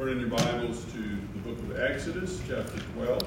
Turn 0.00 0.08
in 0.08 0.20
your 0.20 0.30
Bibles 0.30 0.82
to 0.94 0.98
the 0.98 1.38
book 1.44 1.58
of 1.58 1.78
Exodus, 1.78 2.40
chapter 2.48 2.80
12. 2.94 3.22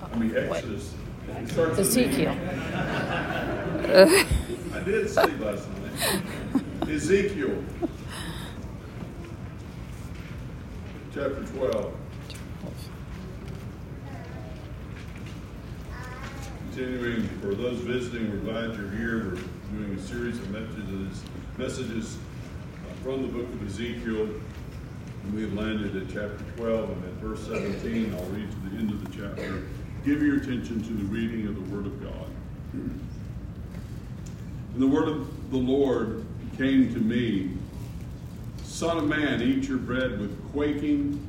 I 0.00 0.16
mean, 0.16 0.36
Exodus. 0.36 0.94
It 1.28 1.48
starts 1.48 1.80
Ezekiel. 1.80 2.30
I 4.72 4.80
did 4.84 5.10
see 5.10 5.20
last 5.20 5.66
night. 5.68 6.88
Ezekiel, 6.88 7.64
chapter 11.12 11.44
12. 11.46 11.94
Continuing, 16.70 17.28
for 17.40 17.56
those 17.56 17.80
visiting, 17.80 18.30
we're 18.30 18.52
glad 18.52 18.76
you're 18.78 18.88
here. 18.90 19.36
We're 19.72 19.78
doing 19.80 19.98
a 19.98 20.00
series 20.00 20.38
of 20.38 20.48
messages, 20.50 21.24
messages 21.58 22.18
uh, 22.88 22.94
from 23.02 23.22
the 23.22 23.28
book 23.36 23.52
of 23.52 23.66
Ezekiel. 23.66 24.28
We 25.32 25.42
have 25.42 25.54
landed 25.54 25.96
at 25.96 26.08
chapter 26.08 26.44
12 26.56 26.90
and 26.90 27.04
at 27.04 27.12
verse 27.14 27.46
17. 27.46 28.14
I'll 28.14 28.24
read 28.26 28.50
to 28.50 28.56
the 28.68 28.76
end 28.76 28.90
of 28.90 29.04
the 29.04 29.10
chapter. 29.16 29.64
Give 30.04 30.22
your 30.22 30.36
attention 30.36 30.82
to 30.82 30.92
the 30.92 31.04
reading 31.04 31.46
of 31.46 31.54
the 31.54 31.74
Word 31.74 31.86
of 31.86 32.02
God. 32.02 32.28
And 34.74 34.82
the 34.82 34.86
word 34.86 35.08
of 35.08 35.50
the 35.50 35.56
Lord 35.56 36.26
came 36.56 36.92
to 36.92 37.00
me 37.00 37.50
Son 38.64 38.98
of 38.98 39.06
man, 39.06 39.40
eat 39.40 39.68
your 39.68 39.78
bread 39.78 40.18
with 40.18 40.52
quaking, 40.52 41.24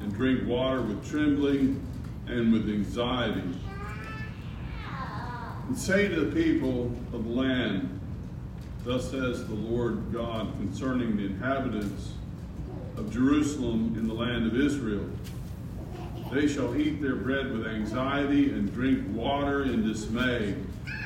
and 0.00 0.12
drink 0.12 0.46
water 0.46 0.82
with 0.82 1.08
trembling 1.08 1.80
and 2.26 2.52
with 2.52 2.68
anxiety. 2.68 3.42
And 5.66 5.78
say 5.78 6.08
to 6.08 6.26
the 6.26 6.42
people 6.42 6.94
of 7.14 7.24
the 7.24 7.30
land, 7.30 8.00
Thus 8.84 9.10
says 9.10 9.46
the 9.46 9.54
Lord 9.54 10.12
God 10.12 10.52
concerning 10.58 11.16
the 11.16 11.24
inhabitants 11.24 12.12
of 12.96 13.12
Jerusalem 13.12 13.94
in 13.96 14.06
the 14.06 14.14
land 14.14 14.46
of 14.46 14.54
Israel. 14.54 15.04
They 16.32 16.46
shall 16.46 16.76
eat 16.76 17.02
their 17.02 17.16
bread 17.16 17.50
with 17.50 17.66
anxiety 17.66 18.50
and 18.50 18.72
drink 18.72 19.04
water 19.14 19.64
in 19.64 19.86
dismay. 19.86 20.54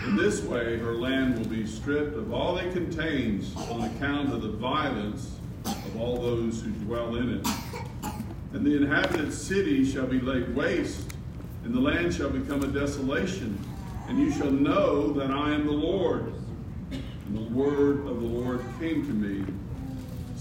In 0.05 0.17
this 0.17 0.43
way, 0.43 0.79
her 0.79 0.93
land 0.93 1.39
will 1.39 1.47
be 1.47 1.67
stripped 1.67 2.15
of 2.15 2.33
all 2.33 2.59
it 2.59 2.75
contains 2.75 3.57
on 3.57 3.85
account 3.85 4.35
of 4.35 4.43
the 4.43 4.51
violence 4.51 5.37
of 5.65 5.99
all 5.99 6.21
those 6.21 6.61
who 6.61 6.71
dwell 6.73 7.17
in 7.17 7.39
it. 7.39 7.47
And 8.53 8.67
the 8.67 8.77
inhabited 8.77 9.33
city 9.33 9.91
shall 9.91 10.07
be 10.07 10.21
laid 10.21 10.55
waste, 10.55 11.15
and 11.65 11.75
the 11.75 11.81
land 11.81 12.15
shall 12.15 12.31
become 12.31 12.63
a 12.63 12.67
desolation. 12.67 13.59
And 14.09 14.19
you 14.19 14.31
shall 14.31 14.51
know 14.51 15.11
that 15.15 15.31
I 15.31 15.55
am 15.55 15.65
the 15.65 15.73
Lord. 15.73 16.35
And 16.91 17.35
the 17.35 17.55
word 17.55 18.07
of 18.07 18.21
the 18.21 18.27
Lord 18.27 18.63
came 18.79 19.07
to 19.07 19.13
me 19.13 19.47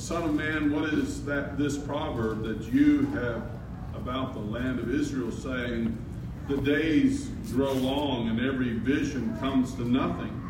Son 0.03 0.23
of 0.23 0.35
man, 0.35 0.69
what 0.69 0.93
is 0.93 1.23
that 1.23 1.57
this 1.57 1.77
proverb 1.77 2.43
that 2.43 2.61
you 2.73 3.05
have 3.13 3.41
about 3.95 4.33
the 4.33 4.39
land 4.39 4.77
of 4.77 4.93
Israel, 4.93 5.31
saying, 5.31 5.97
The 6.49 6.57
days 6.57 7.29
grow 7.53 7.71
long 7.71 8.27
and 8.27 8.37
every 8.41 8.73
vision 8.73 9.33
comes 9.39 9.73
to 9.75 9.87
nothing? 9.87 10.41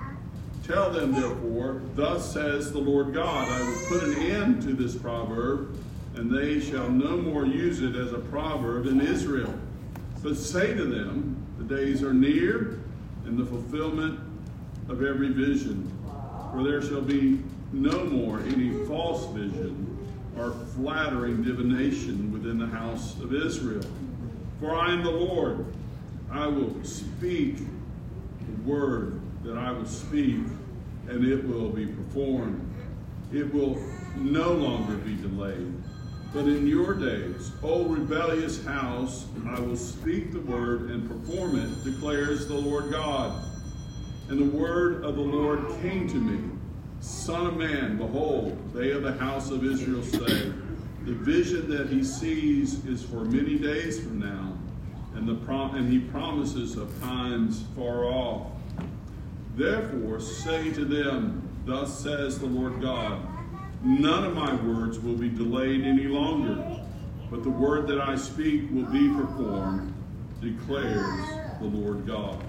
Tell 0.65 0.89
them, 0.89 1.13
therefore, 1.13 1.83
thus 1.93 2.33
says 2.33 2.71
the 2.71 2.79
Lord 2.79 3.13
God, 3.13 3.47
I 3.47 3.59
will 3.59 3.87
put 3.89 4.03
an 4.09 4.23
end 4.23 4.63
to 4.63 4.73
this 4.73 4.95
proverb, 4.95 5.77
and 6.15 6.35
they 6.35 6.59
shall 6.59 6.89
no 6.89 7.17
more 7.17 7.45
use 7.45 7.83
it 7.83 7.95
as 7.95 8.11
a 8.11 8.19
proverb 8.19 8.87
in 8.87 9.01
Israel. 9.01 9.53
But 10.23 10.35
say 10.35 10.73
to 10.73 10.83
them, 10.83 11.37
The 11.59 11.75
days 11.75 12.01
are 12.01 12.11
near, 12.13 12.79
and 13.25 13.37
the 13.37 13.45
fulfillment 13.45 14.19
of 14.89 15.03
every 15.03 15.29
vision. 15.29 15.91
For 16.51 16.63
there 16.63 16.81
shall 16.81 17.01
be 17.01 17.37
no 17.73 18.05
more 18.05 18.39
any 18.41 18.85
false 18.85 19.25
vision 19.33 19.97
or 20.37 20.51
flattering 20.75 21.43
divination 21.43 22.31
within 22.31 22.57
the 22.57 22.67
house 22.67 23.19
of 23.19 23.33
Israel. 23.33 23.85
For 24.59 24.75
I 24.75 24.93
am 24.93 25.03
the 25.03 25.11
Lord. 25.11 25.65
I 26.31 26.47
will 26.47 26.83
speak 26.83 27.57
the 27.57 28.69
word 28.69 29.19
that 29.43 29.57
I 29.57 29.71
will 29.71 29.85
speak, 29.85 30.37
and 31.07 31.25
it 31.25 31.45
will 31.47 31.69
be 31.69 31.85
performed. 31.85 32.61
It 33.31 33.53
will 33.53 33.77
no 34.15 34.53
longer 34.53 34.95
be 34.97 35.15
delayed. 35.15 35.73
But 36.33 36.45
in 36.45 36.65
your 36.65 36.95
days, 36.95 37.51
O 37.61 37.83
rebellious 37.83 38.63
house, 38.65 39.25
I 39.47 39.59
will 39.59 39.75
speak 39.75 40.31
the 40.31 40.41
word 40.41 40.89
and 40.89 41.07
perform 41.07 41.59
it, 41.59 41.83
declares 41.83 42.47
the 42.47 42.55
Lord 42.55 42.91
God. 42.91 43.43
And 44.29 44.39
the 44.39 44.57
word 44.57 45.03
of 45.03 45.15
the 45.15 45.21
Lord 45.21 45.67
came 45.81 46.07
to 46.07 46.15
me. 46.15 46.52
Son 47.03 47.47
of 47.47 47.57
man, 47.57 47.97
behold, 47.97 48.57
they 48.73 48.91
of 48.91 49.03
the 49.03 49.11
house 49.11 49.51
of 49.51 49.65
Israel 49.65 50.01
say, 50.03 50.53
The 51.03 51.11
vision 51.11 51.69
that 51.69 51.89
he 51.89 52.01
sees 52.01 52.85
is 52.85 53.03
for 53.03 53.25
many 53.25 53.59
days 53.59 53.99
from 53.99 54.19
now, 54.19 54.53
and, 55.13 55.27
the 55.27 55.33
and 55.51 55.91
he 55.91 55.99
promises 55.99 56.77
of 56.77 56.97
times 57.01 57.65
far 57.75 58.05
off. 58.05 58.47
Therefore, 59.57 60.21
say 60.21 60.71
to 60.71 60.85
them, 60.85 61.41
Thus 61.65 61.99
says 61.99 62.39
the 62.39 62.45
Lord 62.45 62.81
God, 62.81 63.19
None 63.83 64.23
of 64.23 64.33
my 64.33 64.55
words 64.63 64.97
will 64.97 65.17
be 65.17 65.27
delayed 65.27 65.83
any 65.83 66.05
longer, 66.05 66.85
but 67.29 67.43
the 67.43 67.49
word 67.49 67.85
that 67.87 67.99
I 67.99 68.15
speak 68.15 68.71
will 68.71 68.85
be 68.85 69.09
performed, 69.09 69.93
declares 70.39 71.27
the 71.59 71.67
Lord 71.67 72.07
God. 72.07 72.41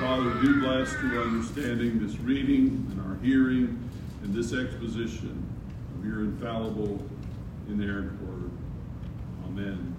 Father, 0.00 0.34
do 0.42 0.60
bless 0.60 0.90
to 0.92 1.22
understanding 1.22 2.06
this 2.06 2.18
reading 2.18 2.86
and 2.90 3.00
our 3.00 3.16
hearing 3.24 3.90
and 4.22 4.34
this 4.34 4.52
exposition 4.52 5.42
of 5.98 6.04
your 6.04 6.20
infallible, 6.20 7.02
inerrant 7.68 8.20
word. 8.22 8.50
Amen. 9.46 9.96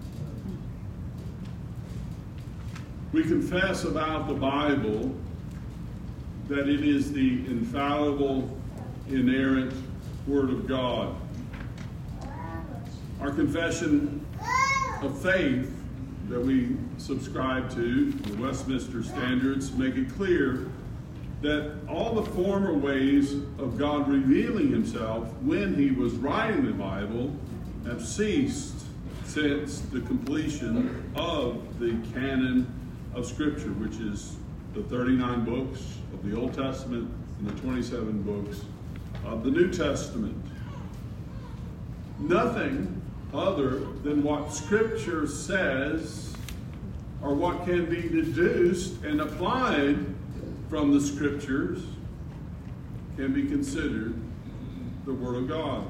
We 3.12 3.24
confess 3.24 3.86
about 3.86 4.28
the 4.28 4.36
Bible 4.36 5.16
that 6.48 6.70
it 6.70 6.84
is 6.84 7.12
the 7.12 7.46
infallible, 7.48 8.56
inerrant 9.10 9.74
Word 10.28 10.50
of 10.50 10.68
God. 10.68 11.16
Our 13.20 13.32
confession 13.32 14.26
of 15.02 15.20
faith 15.22 15.77
that 16.30 16.42
we 16.42 16.76
subscribe 16.98 17.74
to, 17.76 18.12
the 18.12 18.42
Westminster 18.42 19.04
Standards, 19.04 19.72
make 19.74 19.96
it 19.96 20.14
clear 20.16 20.70
that 21.42 21.76
all 21.88 22.16
the 22.16 22.32
former 22.32 22.74
ways 22.74 23.34
of 23.60 23.78
God 23.78 24.10
revealing 24.10 24.70
himself 24.70 25.32
when 25.42 25.76
he 25.76 25.92
was 25.92 26.14
writing 26.14 26.66
the 26.66 26.74
Bible 26.74 27.34
have 27.86 28.06
ceased 28.06 28.76
since 29.26 29.82
the 29.82 30.02
completion 30.02 31.12
of 31.16 31.80
the 31.80 31.96
canon 32.14 32.68
of 33.14 33.26
Scripture, 33.26 33.70
which 33.74 33.98
is 33.98 34.36
the 34.74 34.84
39 34.84 35.46
books 35.46 35.98
of 36.14 36.30
the 36.30 36.36
Old 36.36 36.54
Testament 36.54 37.10
and 37.40 37.50
the 37.50 37.62
27 37.62 38.24
books 38.24 38.62
of 39.26 39.44
the 39.44 39.52
New 39.52 39.72
Testament. 39.72 40.36
Nothing 42.20 43.02
other 43.34 43.80
than 44.04 44.24
what 44.24 44.54
Scripture 44.54 45.28
says 45.28 46.34
or 47.22 47.34
what 47.34 47.66
can 47.66 47.86
be 47.86 48.02
deduced 48.02 49.04
and 49.04 49.22
applied 49.22 49.98
from 50.70 50.94
the 50.94 51.02
Scriptures 51.02 51.84
can 53.16 53.34
be 53.34 53.46
considered 53.48 54.14
the 55.06 55.14
Word 55.14 55.36
of 55.36 55.48
God. 55.48 55.86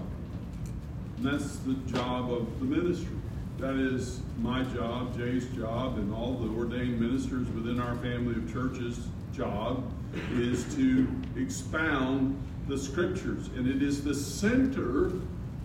And 1.18 1.26
that's 1.26 1.58
the 1.58 1.74
job 1.92 2.32
of 2.32 2.60
the 2.60 2.66
ministry. 2.66 3.16
That 3.60 3.76
is 3.76 4.22
my 4.40 4.64
job, 4.66 5.18
Jay's 5.18 5.48
job, 5.56 5.98
and 5.98 6.14
all 6.14 6.36
the 6.36 6.50
ordained 6.56 7.02
ministers 7.02 7.48
within 7.50 7.80
our 7.80 7.96
family 7.98 8.36
of 8.36 8.52
churches' 8.52 9.08
job 9.34 9.92
is 10.34 10.64
to 10.76 11.08
expound 11.36 12.40
the 12.68 12.78
Scriptures. 12.78 13.48
And 13.56 13.68
it 13.68 13.82
is 13.82 14.04
the 14.04 14.14
center 14.14 15.12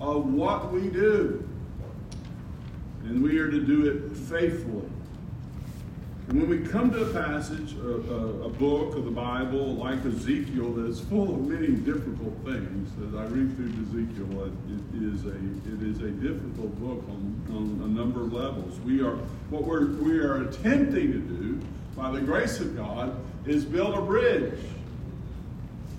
of 0.00 0.32
what 0.32 0.72
we 0.72 0.88
do. 0.88 1.46
And 3.04 3.22
we 3.22 3.38
are 3.38 3.50
to 3.50 3.60
do 3.60 3.86
it 3.86 4.16
faithfully. 4.16 4.88
And 6.28 6.40
when 6.40 6.48
we 6.48 6.66
come 6.66 6.90
to 6.92 7.02
a 7.02 7.12
passage, 7.12 7.74
a, 7.74 7.88
a, 7.88 8.46
a, 8.46 8.48
book 8.48 8.96
of 8.96 9.04
the 9.04 9.10
Bible 9.10 9.74
like 9.74 10.04
Ezekiel 10.06 10.72
that's 10.72 11.00
full 11.00 11.34
of 11.34 11.40
many 11.48 11.68
difficult 11.68 12.34
things, 12.44 12.90
as 13.06 13.14
I 13.14 13.24
read 13.24 13.54
through 13.56 13.72
Ezekiel, 13.82 14.44
it 14.44 15.02
is 15.02 15.26
a 15.26 15.34
it 15.34 15.82
is 15.82 16.00
a 16.00 16.10
difficult 16.10 16.74
book 16.80 17.04
on, 17.10 17.44
on 17.50 17.82
a 17.84 17.88
number 17.88 18.22
of 18.22 18.32
levels. 18.32 18.78
We 18.80 19.02
are 19.02 19.16
what 19.50 19.64
we're 19.64 19.86
we 19.96 20.20
are 20.20 20.48
attempting 20.48 21.12
to 21.12 21.18
do 21.18 21.60
by 21.96 22.12
the 22.12 22.20
grace 22.20 22.60
of 22.60 22.76
God 22.76 23.14
is 23.44 23.64
build 23.64 23.94
a 23.94 24.00
bridge, 24.00 24.58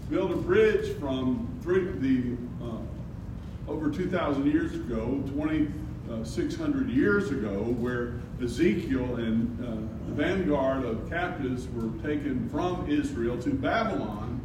build 0.09 0.31
a 0.31 0.37
bridge 0.37 0.97
from 0.99 1.47
three, 1.61 1.83
the 1.83 2.37
uh, 2.65 3.71
over 3.71 3.91
two 3.91 4.09
thousand 4.09 4.49
years 4.49 4.73
ago, 4.73 5.21
twenty. 5.35 5.67
Uh, 6.11 6.21
600 6.21 6.89
years 6.89 7.31
ago, 7.31 7.63
where 7.79 8.15
Ezekiel 8.41 9.15
and 9.15 9.65
uh, 9.65 9.69
the 10.09 10.13
vanguard 10.13 10.83
of 10.83 11.09
captives 11.09 11.65
were 11.69 11.89
taken 12.03 12.49
from 12.49 12.89
Israel 12.91 13.41
to 13.41 13.49
Babylon, 13.49 14.41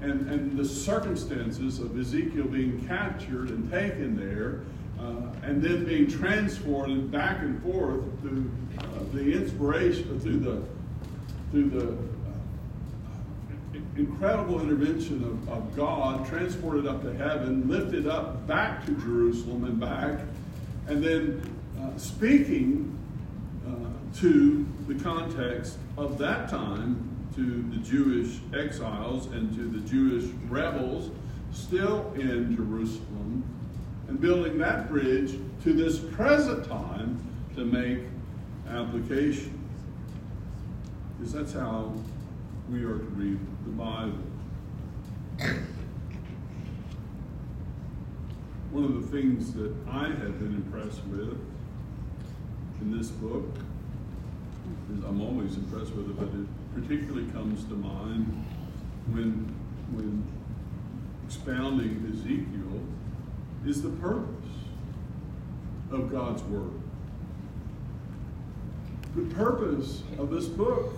and, 0.00 0.30
and 0.30 0.56
the 0.56 0.64
circumstances 0.64 1.80
of 1.80 1.98
Ezekiel 1.98 2.44
being 2.44 2.86
captured 2.86 3.50
and 3.50 3.68
taken 3.68 4.16
there 4.16 4.60
uh, 5.00 5.26
and 5.42 5.60
then 5.60 5.84
being 5.84 6.06
transported 6.06 7.10
back 7.10 7.40
and 7.40 7.60
forth 7.64 8.04
through 8.20 8.48
the 9.12 9.32
inspiration, 9.32 10.20
through 10.20 10.38
the 10.38 10.62
through 11.50 11.70
the 11.70 11.88
uh, 11.88 13.78
incredible 13.96 14.60
intervention 14.60 15.24
of, 15.24 15.48
of 15.48 15.76
God, 15.76 16.28
transported 16.28 16.86
up 16.86 17.02
to 17.02 17.12
heaven, 17.14 17.68
lifted 17.68 18.06
up 18.06 18.46
back 18.46 18.86
to 18.86 18.92
Jerusalem 18.92 19.64
and 19.64 19.80
back, 19.80 20.20
and 20.88 21.02
then 21.02 21.42
uh, 21.80 21.96
speaking 21.98 22.96
uh, 23.66 24.18
to 24.18 24.66
the 24.88 24.94
context 25.02 25.78
of 25.96 26.18
that 26.18 26.48
time 26.48 27.02
to 27.34 27.62
the 27.70 27.76
Jewish 27.78 28.38
exiles 28.54 29.26
and 29.26 29.54
to 29.54 29.68
the 29.68 29.86
Jewish 29.88 30.30
rebels 30.48 31.10
still 31.52 32.12
in 32.14 32.56
Jerusalem 32.56 33.44
and 34.08 34.20
building 34.20 34.58
that 34.58 34.88
bridge 34.88 35.38
to 35.64 35.72
this 35.72 35.98
present 35.98 36.66
time 36.66 37.20
to 37.56 37.64
make 37.64 38.00
application. 38.68 39.52
Because 41.18 41.32
that's 41.32 41.52
how 41.52 41.92
we 42.70 42.84
are 42.84 42.98
to 42.98 43.04
read 43.14 43.38
the 43.64 43.72
Bible. 43.72 45.66
One 48.76 48.84
of 48.84 49.10
the 49.10 49.16
things 49.16 49.54
that 49.54 49.74
I 49.90 50.08
have 50.08 50.38
been 50.38 50.54
impressed 50.54 51.02
with 51.06 51.40
in 52.82 52.98
this 52.98 53.08
book 53.08 53.46
is 54.92 55.02
I'm 55.02 55.22
always 55.22 55.56
impressed 55.56 55.94
with 55.94 56.10
it, 56.10 56.18
but 56.18 56.28
it 56.28 56.46
particularly 56.74 57.26
comes 57.30 57.64
to 57.64 57.74
mind 57.74 58.26
when 59.06 59.50
when 59.92 60.22
expounding 61.26 62.06
Ezekiel 62.12 62.82
is 63.64 63.80
the 63.80 63.88
purpose 63.88 64.50
of 65.90 66.10
God's 66.10 66.42
Word. 66.42 66.78
The 69.14 69.34
purpose 69.34 70.02
of 70.18 70.28
this 70.28 70.48
book 70.48 70.92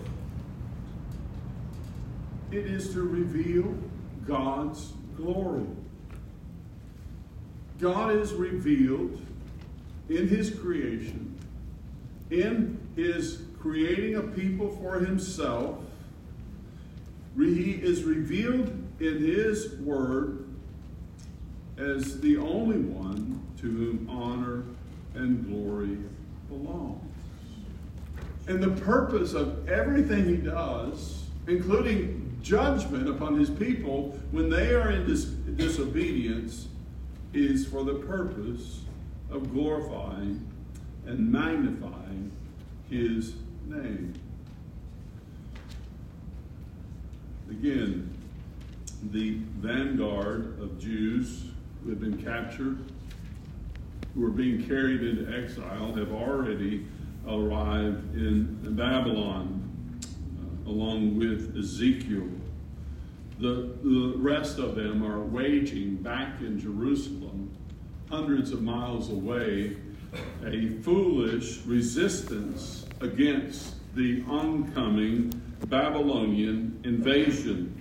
it 2.51 2.67
is 2.67 2.93
to 2.95 3.03
reveal 3.03 3.73
God's 4.27 4.95
glory. 5.17 5.69
God 7.79 8.15
is 8.15 8.33
revealed 8.33 9.21
in 10.09 10.29
his 10.29 10.51
creation, 10.51 11.39
in 12.31 12.81
his 12.97 13.43
creating 13.61 14.17
a 14.17 14.23
people 14.23 14.71
for 14.77 14.99
himself. 14.99 15.79
He 17.37 17.73
is 17.73 18.03
revealed 18.03 18.69
in 18.99 19.19
his 19.19 19.75
word 19.77 20.45
as 21.77 22.21
the 22.21 22.37
only 22.37 22.79
one 22.79 23.41
to 23.59 23.67
whom 23.67 24.09
honor 24.11 24.65
and 25.15 25.47
glory 25.47 25.99
belongs. 26.49 27.05
And 28.49 28.63
the 28.63 28.71
purpose 28.83 29.35
of 29.35 29.69
everything 29.69 30.25
he 30.25 30.37
does, 30.37 31.25
including 31.47 32.37
judgment 32.43 33.09
upon 33.09 33.39
his 33.39 33.51
people 33.51 34.19
when 34.31 34.49
they 34.49 34.75
are 34.75 34.91
in 34.91 35.07
dis- 35.07 35.25
disobedience, 35.25 36.69
is 37.33 37.67
for 37.67 37.85
the 37.85 37.95
purpose 37.95 38.83
of 39.31 39.53
glorifying 39.53 40.47
and 41.07 41.31
magnifying 41.31 42.31
his 42.89 43.35
name. 43.67 44.15
Again, 47.51 48.15
the 49.11 49.39
vanguard 49.59 50.61
of 50.61 50.79
Jews 50.79 51.45
who 51.83 51.91
have 51.91 52.01
been 52.01 52.23
captured, 52.23 52.79
who 54.15 54.25
are 54.25 54.31
being 54.31 54.67
carried 54.67 55.03
into 55.03 55.33
exile, 55.37 55.95
have 55.95 56.13
already 56.13 56.87
arrived 57.27 58.15
in 58.15 58.59
Babylon 58.77 60.01
uh, 60.67 60.71
along 60.71 61.19
with 61.19 61.57
Ezekiel. 61.57 62.29
The, 63.39 63.71
the 63.83 64.15
rest 64.17 64.59
of 64.59 64.75
them 64.75 65.05
are 65.05 65.21
waging 65.21 65.97
back 65.97 66.41
in 66.41 66.59
Jerusalem, 66.59 67.57
hundreds 68.11 68.51
of 68.51 68.63
miles 68.63 69.11
away, 69.11 69.77
a 70.45 70.71
foolish 70.83 71.59
resistance 71.65 72.87
against 73.01 73.77
the 73.95 74.25
oncoming 74.29 75.33
Babylonian 75.67 76.81
invasion. 76.85 77.75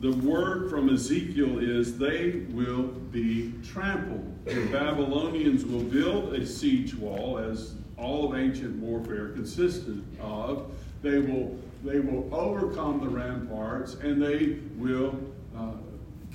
The 0.00 0.12
word 0.12 0.68
from 0.68 0.88
Ezekiel 0.92 1.60
is 1.60 1.96
they 1.96 2.42
will 2.50 2.88
be 2.88 3.52
trampled. 3.64 4.44
The 4.46 4.66
Babylonians 4.66 5.64
will 5.64 5.84
build 5.84 6.34
a 6.34 6.44
siege 6.44 6.96
wall, 6.96 7.38
as 7.38 7.74
all 7.96 8.32
of 8.32 8.38
ancient 8.38 8.76
warfare 8.78 9.28
consisted 9.28 10.02
of. 10.20 10.72
They 11.02 11.20
will, 11.20 11.56
they 11.84 12.00
will 12.00 12.32
overcome 12.34 13.00
the 13.00 13.08
ramparts 13.08 13.94
and 13.94 14.22
they 14.22 14.58
will 14.76 15.18
uh, 15.56 15.72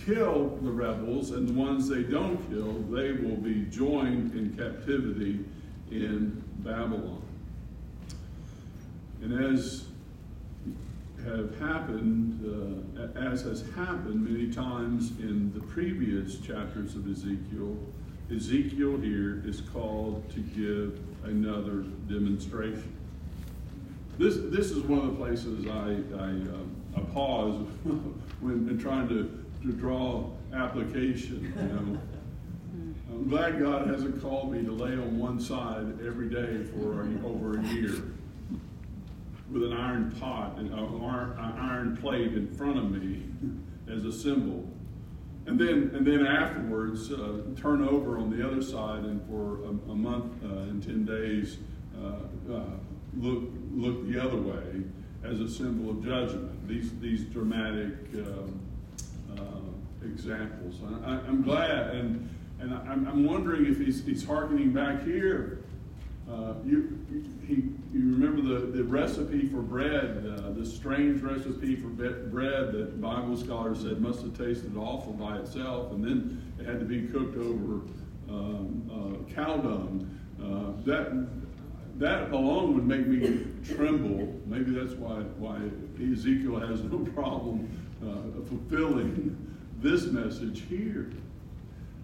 kill 0.06 0.50
the 0.62 0.72
rebels, 0.72 1.32
and 1.32 1.48
the 1.48 1.54
ones 1.54 1.88
they 1.90 2.04
don't 2.04 2.38
kill, 2.50 2.74
they 2.92 3.14
will 3.14 3.38
be 3.38 3.66
joined 3.66 4.34
in 4.34 4.56
captivity 4.56 5.44
in 5.92 6.44
Babylon. 6.60 7.22
And 9.22 9.56
as 9.56 9.86
have 11.26 11.58
happened, 11.60 12.86
uh, 12.96 13.20
as 13.20 13.42
has 13.42 13.64
happened 13.76 14.26
many 14.26 14.52
times 14.52 15.12
in 15.20 15.52
the 15.54 15.60
previous 15.62 16.38
chapters 16.38 16.96
of 16.96 17.10
Ezekiel, 17.10 17.76
Ezekiel 18.34 18.98
here 18.98 19.42
is 19.46 19.62
called 19.62 20.30
to 20.32 20.40
give 20.40 21.00
another 21.24 21.84
demonstration. 22.08 22.97
This, 24.18 24.38
this 24.46 24.72
is 24.72 24.84
one 24.84 25.00
of 25.00 25.06
the 25.06 25.24
places 25.24 25.68
I, 25.68 26.02
I, 26.18 26.30
uh, 26.30 27.02
I 27.02 27.02
pause 27.14 27.68
when 28.40 28.80
trying 28.80 29.08
to, 29.10 29.46
to 29.62 29.72
draw 29.74 30.30
application. 30.54 31.54
You 31.56 31.64
know. 31.64 32.00
I'm 33.10 33.30
glad 33.30 33.60
God 33.60 33.88
hasn't 33.88 34.22
called 34.22 34.52
me 34.52 34.64
to 34.64 34.72
lay 34.72 34.94
on 34.94 35.18
one 35.18 35.40
side 35.40 36.00
every 36.06 36.30
day 36.30 36.64
for 36.64 37.08
over 37.26 37.60
a 37.60 37.64
year 37.68 37.94
with 39.52 39.64
an 39.64 39.74
iron 39.74 40.12
pot 40.20 40.58
and 40.58 40.72
an 40.74 41.40
iron 41.40 41.96
plate 41.98 42.34
in 42.34 42.54
front 42.56 42.78
of 42.78 42.92
me 42.92 43.24
as 43.92 44.04
a 44.04 44.12
symbol. 44.12 44.68
And 45.46 45.58
then, 45.58 45.92
and 45.94 46.06
then 46.06 46.26
afterwards, 46.26 47.12
uh, 47.12 47.44
turn 47.56 47.82
over 47.82 48.18
on 48.18 48.30
the 48.30 48.46
other 48.46 48.62
side 48.62 49.04
and 49.04 49.22
for 49.30 49.64
a, 49.64 49.92
a 49.92 49.96
month 49.96 50.34
uh, 50.44 50.64
and 50.64 50.84
10 50.84 51.06
days, 51.06 51.58
uh, 51.98 52.54
uh, 52.54 52.64
look, 53.16 53.44
look 53.78 54.08
the 54.08 54.22
other 54.22 54.38
way 54.38 54.84
as 55.24 55.40
a 55.40 55.50
symbol 55.50 55.92
of 55.92 56.04
judgment. 56.04 56.68
These, 56.68 56.98
these 57.00 57.24
dramatic 57.26 57.94
um, 58.16 58.60
uh, 59.38 60.06
examples. 60.06 60.80
I, 61.06 61.20
am 61.28 61.44
glad, 61.44 61.96
and, 61.96 62.30
and 62.60 62.74
I'm, 62.74 63.08
I'm 63.08 63.26
wondering 63.26 63.66
if 63.66 63.78
he's, 63.80 64.04
he's 64.04 64.26
harkening 64.26 64.74
back 64.74 65.04
here 65.04 65.64
uh, 66.30 66.54
you, 66.66 67.00
he, 67.48 67.56
you 67.94 68.12
remember 68.12 68.42
the, 68.42 68.66
the 68.66 68.84
recipe 68.84 69.48
for 69.48 69.62
bread, 69.62 70.26
uh, 70.28 70.52
the 70.52 70.66
strange 70.66 71.22
recipe 71.22 71.76
for 71.78 71.88
bread 71.88 72.74
that 72.74 73.00
Bible 73.00 73.38
scholars 73.38 73.82
said 73.82 74.02
must 74.02 74.22
have 74.22 74.38
tasted 74.38 74.76
awful 74.76 75.14
by 75.14 75.38
itself, 75.38 75.94
and 75.94 76.04
then 76.04 76.54
it 76.60 76.66
had 76.66 76.80
to 76.80 76.86
be 76.86 77.08
cooked 77.08 77.38
over 77.38 77.82
um, 78.30 78.92
uh, 78.92 79.34
cow 79.34 79.56
dung. 79.56 80.20
Uh, 80.38 80.84
that 80.84 81.28
that 81.98 82.32
alone 82.32 82.76
would 82.76 82.86
make 82.86 83.08
me 83.08 83.48
tremble. 83.76 84.34
Maybe 84.46 84.72
that's 84.72 84.94
why 84.94 85.22
why 85.38 85.60
Ezekiel 86.00 86.60
has 86.60 86.84
no 86.84 87.00
problem 87.00 87.70
uh, 88.04 88.46
fulfilling 88.48 89.36
this 89.80 90.06
message 90.06 90.64
here. 90.70 91.10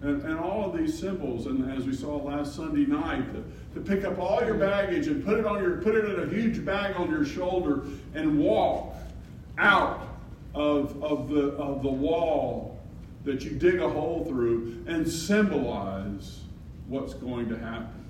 And, 0.02 0.22
and 0.22 0.38
all 0.38 0.68
of 0.68 0.76
these 0.76 0.98
symbols, 0.98 1.46
and 1.46 1.70
as 1.72 1.86
we 1.86 1.94
saw 1.94 2.16
last 2.16 2.54
Sunday 2.54 2.84
night, 2.84 3.24
to, 3.32 3.44
to 3.74 3.80
pick 3.80 4.04
up 4.04 4.18
all 4.18 4.44
your 4.44 4.56
baggage 4.56 5.06
and 5.06 5.24
put 5.24 5.38
it 5.38 5.46
on 5.46 5.62
your 5.62 5.78
put 5.78 5.94
it 5.94 6.04
in 6.04 6.28
a 6.28 6.32
huge 6.32 6.64
bag 6.64 6.96
on 6.96 7.10
your 7.10 7.24
shoulder 7.24 7.84
and 8.14 8.38
walk 8.38 8.94
out 9.58 10.18
of, 10.54 11.02
of 11.02 11.28
the 11.28 11.50
of 11.52 11.82
the 11.82 11.90
wall 11.90 12.78
that 13.24 13.42
you 13.44 13.50
dig 13.52 13.80
a 13.80 13.88
hole 13.88 14.24
through 14.24 14.84
and 14.86 15.08
symbolize 15.08 16.40
what's 16.88 17.14
going 17.14 17.48
to 17.48 17.56
happen. 17.56 18.03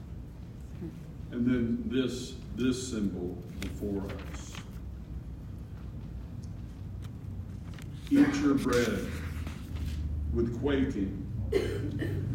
And 1.34 1.44
then 1.44 1.82
this 1.86 2.34
this 2.54 2.90
symbol 2.92 3.36
before 3.58 4.04
us. 4.04 4.52
Eat 8.08 8.32
your 8.36 8.54
bread 8.54 9.04
with 10.32 10.60
quaking 10.60 11.26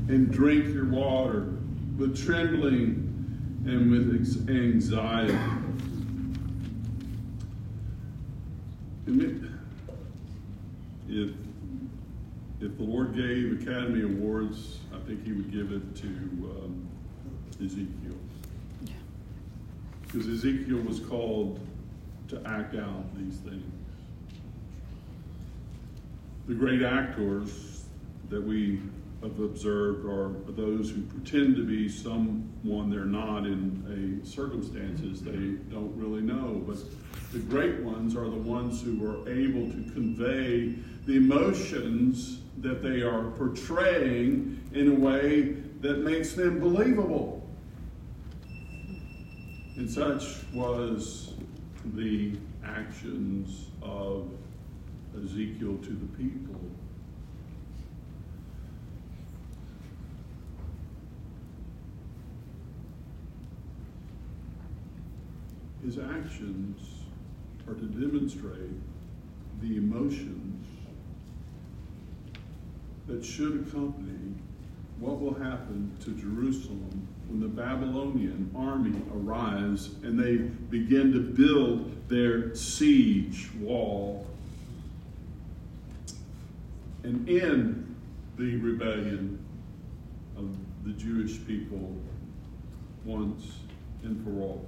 and 0.09 0.29
drink 0.29 0.73
your 0.73 0.83
water 0.83 1.53
with 1.97 2.21
trembling 2.21 3.63
and 3.65 3.89
with 3.89 4.49
anxiety. 4.49 5.39
If, 11.07 11.31
if 12.59 12.77
the 12.77 12.83
Lord 12.83 13.15
gave 13.15 13.61
Academy 13.61 14.03
Awards, 14.03 14.79
I 14.93 14.99
think 15.07 15.23
He 15.23 15.31
would 15.31 15.51
give 15.53 15.71
it 15.71 15.95
to 15.95 16.07
um, 16.07 16.87
Ezekiel. 17.63 18.17
Because 20.11 20.27
Ezekiel 20.27 20.81
was 20.81 20.99
called 20.99 21.59
to 22.29 22.41
act 22.45 22.75
out 22.75 23.15
these 23.15 23.37
things. 23.37 23.63
The 26.47 26.55
great 26.55 26.81
actors 26.81 27.83
that 28.29 28.41
we 28.41 28.81
have 29.21 29.39
observed 29.39 30.05
are 30.05 30.29
those 30.53 30.89
who 30.89 31.01
pretend 31.03 31.57
to 31.57 31.63
be 31.63 31.87
someone 31.87 32.89
they're 32.89 33.05
not 33.05 33.45
in 33.45 34.23
a 34.23 34.25
circumstances 34.27 35.21
they 35.21 35.31
don't 35.71 35.93
really 35.95 36.21
know. 36.21 36.63
But 36.65 36.77
the 37.31 37.39
great 37.39 37.81
ones 37.81 38.15
are 38.15 38.29
the 38.29 38.37
ones 38.37 38.81
who 38.81 39.05
are 39.05 39.29
able 39.29 39.67
to 39.67 39.91
convey 39.91 40.73
the 41.05 41.17
emotions 41.17 42.39
that 42.61 42.81
they 42.81 43.01
are 43.03 43.25
portraying 43.31 44.59
in 44.73 44.91
a 44.91 44.95
way 44.95 45.55
that 45.81 45.99
makes 45.99 46.33
them 46.33 46.59
believable. 46.59 47.38
And 49.79 49.89
such 49.89 50.43
was 50.53 51.35
the 51.95 52.37
actions 52.65 53.67
of 53.81 54.29
Ezekiel 55.15 55.77
to 55.77 55.89
the 55.91 56.05
people. 56.17 56.59
His 65.81 65.97
actions 65.97 67.05
are 67.65 67.73
to 67.73 67.85
demonstrate 67.85 68.75
the 69.61 69.77
emotions 69.77 70.65
that 73.07 73.23
should 73.23 73.65
accompany 73.65 74.35
what 74.99 75.19
will 75.19 75.33
happen 75.33 75.95
to 76.03 76.11
Jerusalem 76.11 77.07
when 77.27 77.39
the 77.39 77.47
Babylonian 77.47 78.51
army 78.55 79.01
arrives 79.13 79.91
and 80.03 80.19
they 80.19 80.37
begin 80.37 81.13
to 81.13 81.19
build 81.19 82.09
their 82.09 82.53
siege 82.55 83.49
wall 83.59 84.27
and 87.03 87.29
end 87.29 87.95
the 88.37 88.57
rebellion 88.57 89.39
of 90.37 90.49
the 90.83 90.91
Jewish 90.91 91.45
people 91.45 91.95
once 93.05 93.53
and 94.03 94.21
for 94.23 94.41
all. 94.41 94.65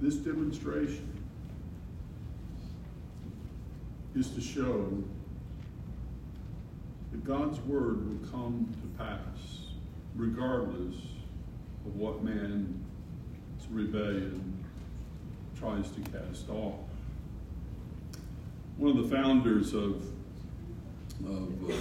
This 0.00 0.16
demonstration 0.16 1.15
is 4.16 4.30
to 4.30 4.40
show 4.40 5.02
that 7.12 7.24
God's 7.24 7.60
word 7.60 8.08
will 8.08 8.30
come 8.30 8.74
to 8.80 9.04
pass 9.04 9.66
regardless 10.14 10.94
of 11.84 11.96
what 11.96 12.24
man's 12.24 12.74
rebellion 13.70 14.64
tries 15.58 15.90
to 15.90 16.00
cast 16.00 16.48
off. 16.48 16.80
One 18.78 18.96
of 18.96 19.08
the 19.08 19.14
founders 19.14 19.74
of, 19.74 20.02
of 21.26 21.70
uh, 21.70 21.74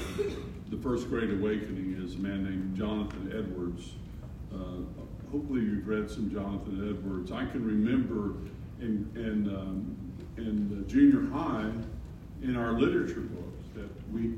the 0.70 0.78
First 0.78 1.10
Great 1.10 1.32
Awakening 1.32 2.02
is 2.04 2.16
a 2.16 2.20
man 2.20 2.44
named 2.44 2.78
Jonathan 2.78 3.32
Edwards. 3.34 3.92
Uh, 4.54 4.84
hopefully, 5.32 5.62
you've 5.62 5.88
read 5.88 6.10
some 6.10 6.30
Jonathan 6.30 6.90
Edwards. 6.90 7.32
I 7.32 7.46
can 7.46 7.66
remember 7.66 8.36
in, 8.82 9.10
in, 9.16 9.56
um, 9.56 9.98
in 10.38 10.86
junior 10.88 11.30
high, 11.32 11.72
in 12.46 12.56
our 12.56 12.74
literature 12.74 13.22
books 13.22 13.66
that 13.74 13.90
we, 14.14 14.34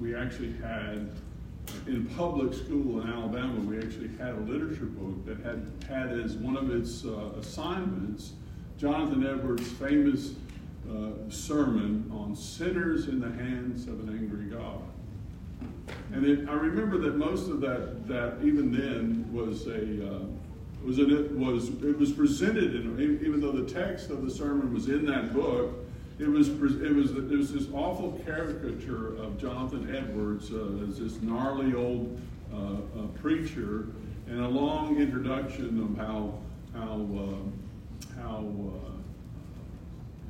we 0.00 0.14
actually 0.14 0.52
had 0.62 1.10
in 1.86 2.06
public 2.16 2.52
school 2.54 3.00
in 3.00 3.08
Alabama, 3.08 3.60
we 3.60 3.76
actually 3.78 4.08
had 4.16 4.30
a 4.30 4.40
literature 4.40 4.86
book 4.86 5.24
that 5.26 5.38
had 5.44 5.70
had 5.88 6.18
as 6.18 6.34
one 6.36 6.56
of 6.56 6.74
its 6.74 7.04
uh, 7.04 7.30
assignments 7.38 8.32
Jonathan 8.78 9.26
Edwards' 9.26 9.68
famous 9.72 10.32
uh, 10.90 11.10
sermon 11.28 12.10
on 12.12 12.34
sinners 12.34 13.08
in 13.08 13.20
the 13.20 13.30
hands 13.30 13.86
of 13.86 14.00
an 14.00 14.18
angry 14.18 14.46
God. 14.46 14.80
And 16.12 16.24
it, 16.24 16.48
I 16.48 16.54
remember 16.54 16.98
that 16.98 17.16
most 17.16 17.50
of 17.50 17.60
that, 17.60 18.08
that 18.08 18.38
even 18.42 18.72
then 18.72 19.30
was 19.32 19.66
a 19.66 20.14
uh, 20.14 20.20
was 20.82 20.98
it 20.98 21.30
was 21.32 21.68
it 21.68 21.98
was 21.98 22.10
presented 22.10 22.74
in, 22.74 23.20
even 23.22 23.40
though 23.40 23.52
the 23.52 23.70
text 23.70 24.08
of 24.08 24.24
the 24.24 24.30
sermon 24.30 24.72
was 24.72 24.88
in 24.88 25.04
that 25.06 25.34
book 25.34 25.74
it 26.20 26.28
was 26.28 26.48
it 26.48 26.94
was 26.94 27.12
it 27.12 27.30
was 27.30 27.52
this 27.52 27.66
awful 27.72 28.20
caricature 28.26 29.16
of 29.16 29.38
Jonathan 29.38 29.94
Edwards 29.94 30.52
uh, 30.52 30.86
as 30.86 30.98
this 30.98 31.22
gnarly 31.22 31.74
old 31.74 32.20
uh, 32.52 32.56
uh, 32.56 33.06
preacher, 33.22 33.86
and 34.26 34.40
a 34.40 34.48
long 34.48 35.00
introduction 35.00 35.80
of 35.82 35.96
how 35.96 36.34
how 36.74 37.06
uh, 37.16 38.20
how 38.20 38.44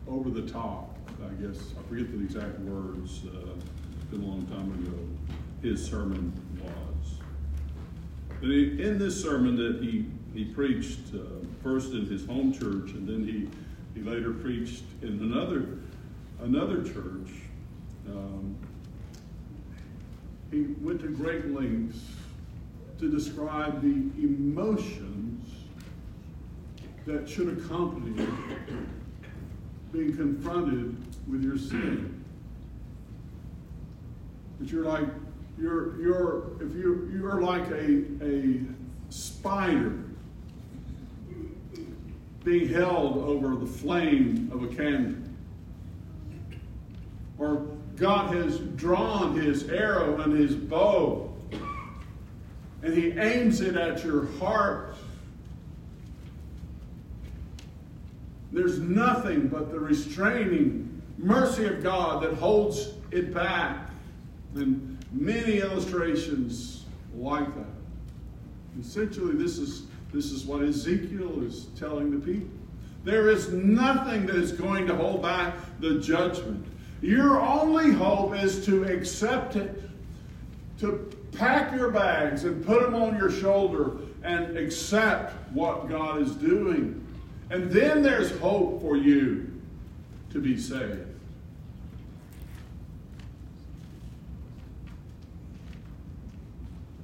uh, 0.09 0.13
over 0.13 0.31
the 0.31 0.49
top. 0.49 0.97
I 1.25 1.43
guess 1.43 1.59
I 1.79 1.89
forget 1.89 2.13
the 2.13 2.23
exact 2.23 2.59
words. 2.61 3.23
Uh, 3.27 3.51
it's 3.97 4.05
been 4.11 4.23
a 4.23 4.27
long 4.27 4.47
time 4.47 4.73
ago. 4.87 4.97
His 5.61 5.85
sermon 5.85 6.33
was. 6.63 7.19
He, 8.41 8.81
in 8.81 8.97
this 8.97 9.21
sermon 9.21 9.57
that 9.57 9.83
he 9.83 10.07
he 10.35 10.45
preached 10.45 11.01
first 11.65 11.95
in 11.95 12.07
his 12.07 12.25
home 12.27 12.53
church, 12.53 12.93
and 12.93 13.09
then 13.09 13.25
he 13.25 13.49
he 13.95 14.03
later 14.03 14.33
preached 14.33 14.85
in 15.03 15.09
another 15.21 15.79
another 16.43 16.83
church. 16.83 17.31
Um, 18.09 18.57
he 20.51 20.63
went 20.81 21.01
to 21.01 21.09
great 21.09 21.53
lengths 21.53 22.01
to 22.99 23.11
describe 23.11 23.83
the 23.83 24.11
emotions 24.23 25.51
that 27.07 27.29
should 27.29 27.59
accompany 27.59 28.27
being 29.93 30.17
confronted 30.17 30.97
with 31.29 31.43
your 31.43 31.59
sin. 31.59 32.25
That 34.61 34.71
you're 34.71 34.85
like 34.85 35.09
you're 35.59 36.01
you're 36.01 36.63
if 36.63 36.75
you 36.75 37.11
you're 37.13 37.41
like 37.41 37.69
a 37.71 38.05
a 38.23 38.61
spider 39.09 40.10
being 42.45 42.69
held 42.69 43.19
over 43.19 43.55
the 43.57 43.67
flame 43.67 44.51
of 44.53 44.63
a 44.63 44.69
candle. 44.69 45.21
Or 47.39 47.67
God 47.97 48.35
has 48.35 48.59
drawn 48.59 49.39
his 49.39 49.69
arrow 49.69 50.21
and 50.21 50.33
his 50.33 50.55
bow, 50.55 51.33
and 52.83 52.95
he 52.95 53.11
aims 53.19 53.61
it 53.61 53.77
at 53.77 54.03
your 54.05 54.27
heart. 54.39 54.97
There's 58.53 58.79
nothing 58.79 59.49
but 59.49 59.71
the 59.71 59.79
restraining 59.79 61.03
mercy 61.19 61.67
of 61.67 61.83
God 61.83 62.23
that 62.23 62.35
holds 62.35 62.95
it 63.11 63.33
back. 63.33 63.91
And 64.55 64.99
many 65.13 65.59
illustrations 65.59 66.85
like 67.15 67.55
that. 67.55 67.67
Essentially, 68.81 69.37
this 69.37 69.59
is 69.59 69.87
this 70.13 70.33
is 70.33 70.45
what 70.45 70.63
Ezekiel 70.63 71.43
is 71.45 71.67
telling 71.79 72.11
the 72.11 72.19
people. 72.19 72.49
There 73.05 73.31
is 73.31 73.49
nothing 73.53 74.27
that 74.27 74.37
is 74.37 74.53
going 74.53 74.87
to 74.87 74.95
hold 74.95 75.23
back 75.23 75.55
the 75.81 76.01
judgment. 76.01 76.67
Your 77.01 77.41
only 77.41 77.93
hope 77.93 78.35
is 78.35 78.65
to 78.67 78.85
accept 78.85 79.57
it, 79.57 79.83
to 80.81 81.11
pack 81.33 81.73
your 81.73 81.91
bags 81.91 82.45
and 82.45 82.65
put 82.65 82.83
them 82.83 82.95
on 82.95 83.17
your 83.17 83.31
shoulder 83.31 83.97
and 84.23 84.57
accept 84.57 85.33
what 85.53 85.89
God 85.89 86.21
is 86.21 86.33
doing. 86.33 87.07
And 87.51 87.71
then 87.71 88.03
there's 88.03 88.37
hope 88.39 88.81
for 88.83 88.97
you 88.97 89.51
to 90.31 90.41
be 90.41 90.59
saved. 90.59 91.07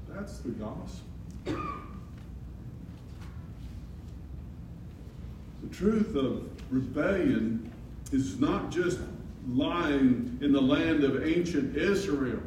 That's 0.08 0.38
the 0.38 0.50
gospel. 0.50 1.06
The 5.66 5.75
truth 5.75 6.14
of 6.14 6.49
rebellion 6.70 7.73
is 8.12 8.38
not 8.38 8.70
just 8.70 9.00
lying 9.49 10.38
in 10.40 10.52
the 10.52 10.61
land 10.61 11.02
of 11.02 11.26
ancient 11.26 11.76
Israel. 11.76 12.40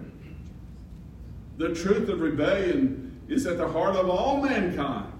The 1.57 1.75
truth 1.75 2.07
of 2.07 2.21
rebellion 2.21 3.19
is 3.27 3.45
at 3.45 3.57
the 3.57 3.67
heart 3.67 3.97
of 3.97 4.09
all 4.09 4.41
mankind. 4.41 5.11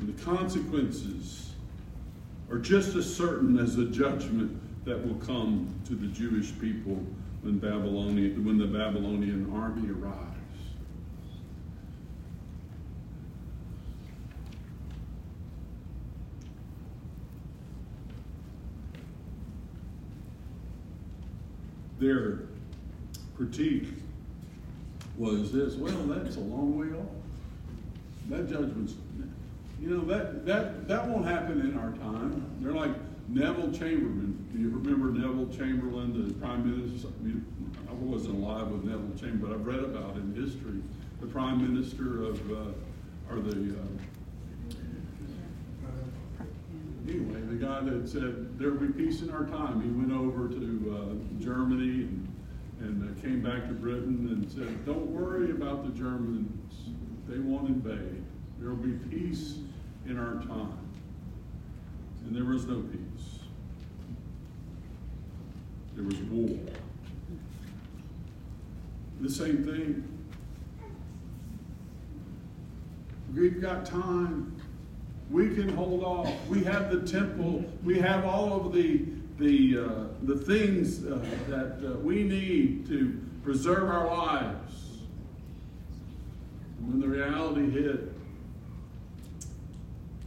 And 0.00 0.16
the 0.16 0.24
consequences 0.24 1.52
are 2.50 2.58
just 2.58 2.96
as 2.96 3.12
certain 3.14 3.58
as 3.60 3.76
the 3.76 3.86
judgment 3.86 4.60
that 4.86 5.06
will 5.06 5.24
come 5.24 5.72
to 5.86 5.94
the 5.94 6.08
Jewish 6.08 6.52
people 6.60 7.00
when, 7.42 7.58
Babylonian, 7.58 8.44
when 8.44 8.58
the 8.58 8.66
Babylonian 8.66 9.52
army 9.54 9.88
arrives. 9.90 10.37
Their 21.98 22.40
critique 23.36 23.88
was 25.16 25.52
this 25.52 25.74
well, 25.74 25.96
that's 26.04 26.36
a 26.36 26.40
long 26.40 26.78
way 26.78 26.96
off. 26.98 27.06
That 28.28 28.48
judgment's, 28.48 28.94
you 29.80 29.90
know, 29.90 30.04
that, 30.04 30.44
that, 30.46 30.86
that 30.86 31.08
won't 31.08 31.24
happen 31.26 31.60
in 31.60 31.78
our 31.78 31.90
time. 31.92 32.44
They're 32.60 32.72
like 32.72 32.92
Neville 33.28 33.72
Chamberlain. 33.72 34.46
Do 34.52 34.58
you 34.58 34.70
remember 34.70 35.10
Neville 35.10 35.48
Chamberlain, 35.56 36.28
the 36.28 36.34
Prime 36.34 36.64
Minister? 36.64 37.08
I 37.88 37.92
wasn't 37.94 38.36
alive 38.36 38.68
with 38.68 38.84
Neville 38.84 39.16
Chamberlain, 39.18 39.40
but 39.40 39.52
I've 39.52 39.66
read 39.66 39.84
about 39.84 40.16
in 40.16 40.34
history. 40.34 40.80
The 41.20 41.26
Prime 41.26 41.74
Minister 41.74 42.22
of, 42.24 42.50
uh, 42.50 43.34
or 43.34 43.40
the, 43.40 43.76
uh, 43.76 43.82
anyway, 47.08 47.40
the 47.48 47.54
guy 47.54 47.80
that 47.80 48.08
said 48.08 48.58
there 48.58 48.70
will 48.70 48.86
be 48.86 48.92
peace 48.92 49.22
in 49.22 49.30
our 49.30 49.44
time. 49.44 49.82
He 49.82 49.88
went 49.88 50.12
over 50.12 50.48
to 50.48 50.56
uh, 50.94 51.42
Germany 51.42 52.02
and, 52.04 52.34
and 52.80 53.18
uh, 53.18 53.20
came 53.22 53.42
back 53.42 53.66
to 53.68 53.74
Britain 53.74 54.28
and 54.30 54.50
said, 54.50 54.84
"Don't 54.84 55.06
worry 55.06 55.50
about 55.50 55.84
the 55.84 55.98
Germans; 55.98 56.90
they 57.28 57.38
won't 57.38 57.68
invade. 57.68 58.24
There 58.58 58.70
will 58.70 58.76
be 58.76 58.92
peace 59.08 59.58
in 60.06 60.18
our 60.18 60.34
time." 60.46 60.78
And 62.24 62.36
there 62.36 62.44
was 62.44 62.66
no 62.66 62.82
peace. 62.82 63.38
There 65.94 66.04
was 66.04 66.16
war. 66.30 66.58
The 69.20 69.30
same 69.30 69.64
thing. 69.64 70.04
We've 73.34 73.60
got 73.60 73.84
time 73.84 74.57
we 75.30 75.54
can 75.54 75.68
hold 75.68 76.02
off. 76.02 76.32
We 76.48 76.64
have 76.64 76.90
the 76.90 77.06
temple. 77.06 77.64
We 77.84 77.98
have 77.98 78.24
all 78.24 78.54
of 78.54 78.72
the 78.72 79.04
the 79.38 79.78
uh, 79.78 80.04
the 80.22 80.36
things 80.36 81.04
uh, 81.04 81.24
that 81.48 81.78
uh, 81.84 81.98
we 81.98 82.24
need 82.24 82.88
to 82.88 83.20
preserve 83.44 83.88
our 83.88 84.06
lives. 84.06 85.02
And 86.78 86.88
when 86.88 87.00
the 87.00 87.08
reality 87.08 87.70
hit, 87.70 88.12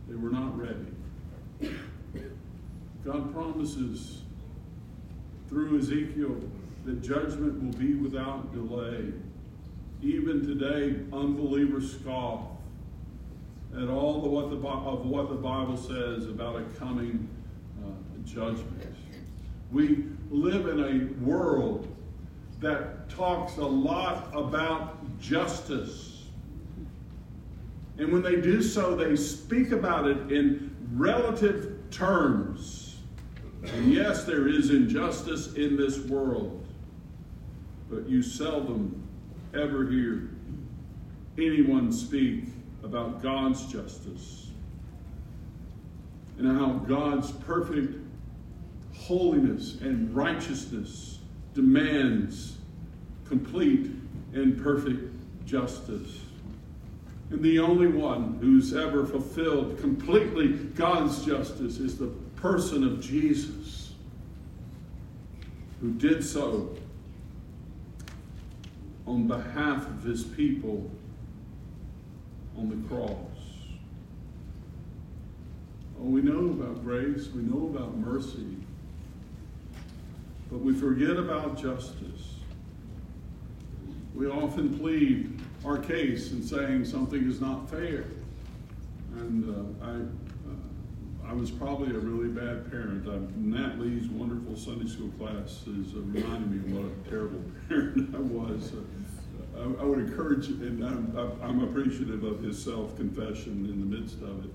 they 0.07 0.15
were 0.15 0.29
not 0.29 0.57
ready. 0.57 1.73
God 3.03 3.33
promises 3.33 4.21
through 5.49 5.79
Ezekiel 5.79 6.37
that 6.85 7.01
judgment 7.01 7.61
will 7.61 7.79
be 7.79 7.95
without 7.95 8.53
delay. 8.53 9.11
Even 10.03 10.45
today, 10.45 10.99
unbelievers 11.11 11.93
scoff 11.99 12.50
at 13.77 13.87
all 13.87 14.21
the, 14.21 14.27
what 14.27 14.49
the, 14.49 14.55
of 14.67 15.05
what 15.05 15.29
the 15.29 15.35
Bible 15.35 15.77
says 15.77 16.25
about 16.25 16.57
a 16.57 16.63
coming 16.77 17.27
uh, 17.83 17.89
judgment. 18.25 18.95
We 19.71 20.05
live 20.29 20.67
in 20.67 20.79
a 20.79 21.25
world 21.25 21.87
that 22.59 23.09
talks 23.09 23.57
a 23.57 23.65
lot 23.65 24.29
about 24.33 25.19
justice. 25.19 26.25
And 27.97 28.11
when 28.11 28.21
they 28.21 28.41
do 28.41 28.61
so, 28.61 28.95
they 28.95 29.15
speak 29.15 29.71
about 29.71 30.07
it 30.07 30.31
in 30.31 30.75
relative 30.93 31.77
terms. 31.91 32.97
And 33.63 33.93
yes, 33.93 34.25
there 34.25 34.47
is 34.47 34.69
injustice 34.69 35.53
in 35.53 35.77
this 35.77 35.99
world, 35.99 36.65
but 37.89 38.07
you 38.09 38.21
seldom 38.21 39.01
ever 39.53 39.89
hear 39.89 40.29
anyone 41.37 41.91
speak 41.91 42.45
about 42.83 43.21
God's 43.21 43.65
justice 43.71 44.47
and 46.37 46.57
how 46.57 46.73
God's 46.87 47.31
perfect 47.31 47.95
holiness 48.95 49.79
and 49.81 50.15
righteousness 50.15 51.19
demands 51.53 52.57
complete 53.25 53.91
and 54.33 54.61
perfect 54.61 55.11
justice. 55.45 56.21
And 57.29 57.41
the 57.41 57.59
only 57.59 57.87
one 57.87 58.37
who's 58.41 58.73
ever 58.73 59.05
fulfilled 59.05 59.79
completely 59.79 60.49
God's 60.49 61.25
justice 61.25 61.77
is 61.77 61.97
the 61.97 62.07
person 62.35 62.83
of 62.83 62.99
Jesus, 62.99 63.93
who 65.79 65.91
did 65.91 66.23
so 66.23 66.75
on 69.05 69.27
behalf 69.27 69.87
of 69.87 70.03
his 70.03 70.23
people 70.23 70.89
on 72.57 72.69
the 72.69 72.87
cross. 72.87 73.17
Oh, 75.99 76.05
we 76.05 76.21
know 76.21 76.51
about 76.51 76.83
grace, 76.83 77.29
we 77.33 77.41
know 77.43 77.67
about 77.67 77.95
mercy, 77.97 78.57
but 80.51 80.59
we 80.59 80.73
forget 80.73 81.17
about 81.17 81.61
justice. 81.61 82.35
We 84.15 84.27
often 84.27 84.77
plead 84.77 85.39
our 85.65 85.77
case 85.77 86.31
in 86.31 86.43
saying 86.43 86.85
something 86.85 87.23
is 87.27 87.39
not 87.39 87.69
fair. 87.69 88.05
And 89.15 89.45
uh, 89.81 89.85
I, 89.85 89.89
uh, 89.91 91.29
I 91.29 91.33
was 91.33 91.51
probably 91.51 91.95
a 91.95 91.99
really 91.99 92.29
bad 92.29 92.69
parent. 92.69 93.07
I, 93.07 93.19
Nat 93.37 93.79
Lee's 93.79 94.07
wonderful 94.09 94.57
Sunday 94.57 94.89
school 94.89 95.09
class 95.19 95.65
is 95.67 95.93
uh, 95.93 95.99
reminding 95.99 96.51
me 96.51 96.77
of 96.77 96.85
what 96.85 96.91
a 96.91 97.09
terrible 97.09 97.43
parent 97.69 98.15
I 98.15 98.19
was. 98.19 98.73
Uh, 98.73 99.00
I, 99.61 99.81
I 99.81 99.85
would 99.85 99.99
encourage, 99.99 100.47
and 100.47 100.83
I'm, 100.83 101.15
I'm 101.41 101.63
appreciative 101.63 102.23
of 102.23 102.41
his 102.41 102.61
self-confession 102.63 103.65
in 103.65 103.79
the 103.79 103.97
midst 103.97 104.21
of 104.21 104.45
it. 104.45 104.51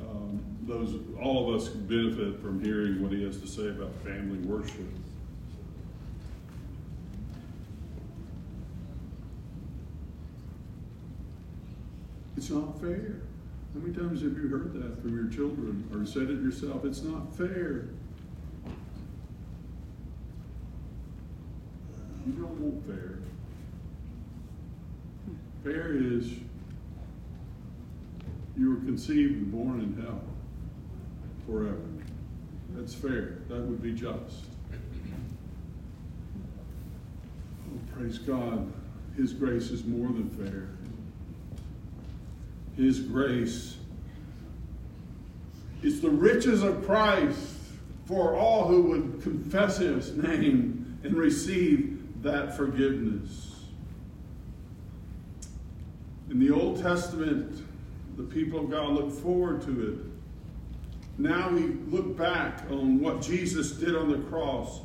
Um, 0.00 0.40
those, 0.62 1.00
all 1.20 1.48
of 1.48 1.60
us 1.60 1.68
benefit 1.68 2.40
from 2.40 2.62
hearing 2.62 3.02
what 3.02 3.12
he 3.12 3.24
has 3.24 3.40
to 3.40 3.46
say 3.46 3.68
about 3.68 3.92
family 4.04 4.38
worship. 4.38 4.86
It's 12.36 12.50
not 12.50 12.80
fair. 12.80 13.20
How 13.74 13.80
many 13.80 13.94
times 13.94 14.22
have 14.22 14.36
you 14.36 14.48
heard 14.48 14.74
that 14.74 15.00
from 15.00 15.14
your 15.14 15.28
children 15.28 15.88
or 15.92 16.04
said 16.04 16.24
it 16.24 16.42
yourself? 16.42 16.84
It's 16.84 17.02
not 17.02 17.34
fair. 17.36 17.88
You 22.26 22.32
don't 22.32 22.60
want 22.60 22.86
fair. 22.86 23.18
Fair 25.64 25.92
is 25.94 26.32
you 28.56 28.70
were 28.70 28.80
conceived 28.80 29.34
and 29.34 29.52
born 29.52 29.80
in 29.80 30.02
hell 30.02 30.20
forever. 31.46 31.80
That's 32.70 32.94
fair. 32.94 33.38
That 33.48 33.60
would 33.60 33.82
be 33.82 33.92
just. 33.92 34.44
Oh, 37.68 37.78
praise 37.96 38.18
God. 38.18 38.72
His 39.16 39.32
grace 39.32 39.70
is 39.70 39.84
more 39.84 40.08
than 40.08 40.28
fair. 40.30 40.68
His 42.76 43.00
grace 43.00 43.76
is 45.82 46.00
the 46.00 46.10
riches 46.10 46.62
of 46.62 46.84
Christ 46.86 47.58
for 48.06 48.34
all 48.34 48.66
who 48.66 48.82
would 48.82 49.22
confess 49.22 49.78
his 49.78 50.16
name 50.16 50.98
and 51.04 51.14
receive 51.14 52.22
that 52.22 52.56
forgiveness. 52.56 53.51
In 56.32 56.38
the 56.38 56.50
Old 56.50 56.80
Testament, 56.80 57.62
the 58.16 58.22
people 58.22 58.60
of 58.60 58.70
God 58.70 58.92
looked 58.92 59.20
forward 59.20 59.60
to 59.62 59.92
it. 59.92 59.98
Now 61.18 61.50
we 61.50 61.74
look 61.90 62.16
back 62.16 62.62
on 62.70 63.00
what 63.00 63.20
Jesus 63.20 63.72
did 63.72 63.94
on 63.94 64.10
the 64.10 64.16
cross 64.30 64.80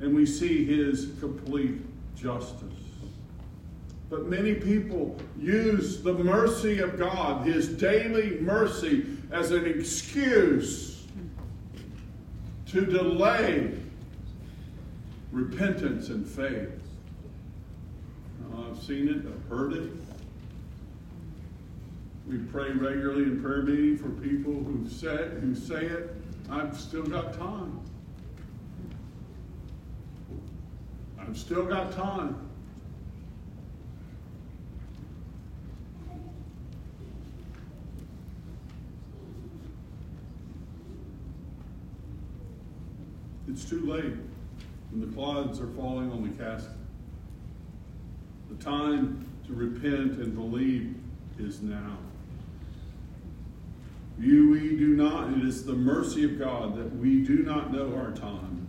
and 0.00 0.14
we 0.14 0.26
see 0.26 0.62
his 0.66 1.12
complete 1.20 1.80
justice. 2.14 2.68
But 4.10 4.26
many 4.26 4.52
people 4.52 5.16
use 5.38 6.02
the 6.02 6.12
mercy 6.12 6.80
of 6.80 6.98
God, 6.98 7.46
his 7.46 7.66
daily 7.66 8.38
mercy, 8.40 9.06
as 9.32 9.52
an 9.52 9.64
excuse 9.64 11.06
to 12.66 12.84
delay 12.84 13.72
repentance 15.32 16.10
and 16.10 16.28
faith. 16.28 16.68
I've 18.54 18.82
seen 18.82 19.08
it, 19.08 19.24
I've 19.26 19.48
heard 19.48 19.72
it. 19.72 19.90
We 22.26 22.38
pray 22.38 22.70
regularly 22.70 23.24
in 23.24 23.42
prayer 23.42 23.62
meeting 23.62 23.98
for 23.98 24.08
people 24.08 24.52
who 24.52 24.88
say, 24.88 25.28
who 25.40 25.54
say 25.54 25.84
it. 25.84 26.16
I've 26.50 26.78
still 26.78 27.04
got 27.04 27.34
time. 27.34 27.80
I've 31.18 31.36
still 31.36 31.64
got 31.64 31.92
time. 31.92 32.38
It's 43.48 43.64
too 43.64 43.86
late 43.86 44.14
when 44.90 45.00
the 45.00 45.14
clods 45.14 45.60
are 45.60 45.68
falling 45.68 46.10
on 46.10 46.28
the 46.28 46.42
casket. 46.42 46.72
The 48.48 48.64
time 48.64 49.28
to 49.46 49.52
repent 49.52 50.18
and 50.18 50.34
believe 50.34 50.96
is 51.38 51.60
now. 51.60 51.98
You, 54.18 54.50
we 54.50 54.76
do 54.76 54.88
not, 54.88 55.32
it 55.32 55.44
is 55.44 55.64
the 55.64 55.72
mercy 55.72 56.24
of 56.24 56.38
God 56.38 56.76
that 56.76 56.96
we 56.96 57.22
do 57.22 57.38
not 57.38 57.72
know 57.72 57.94
our 57.96 58.12
time. 58.12 58.68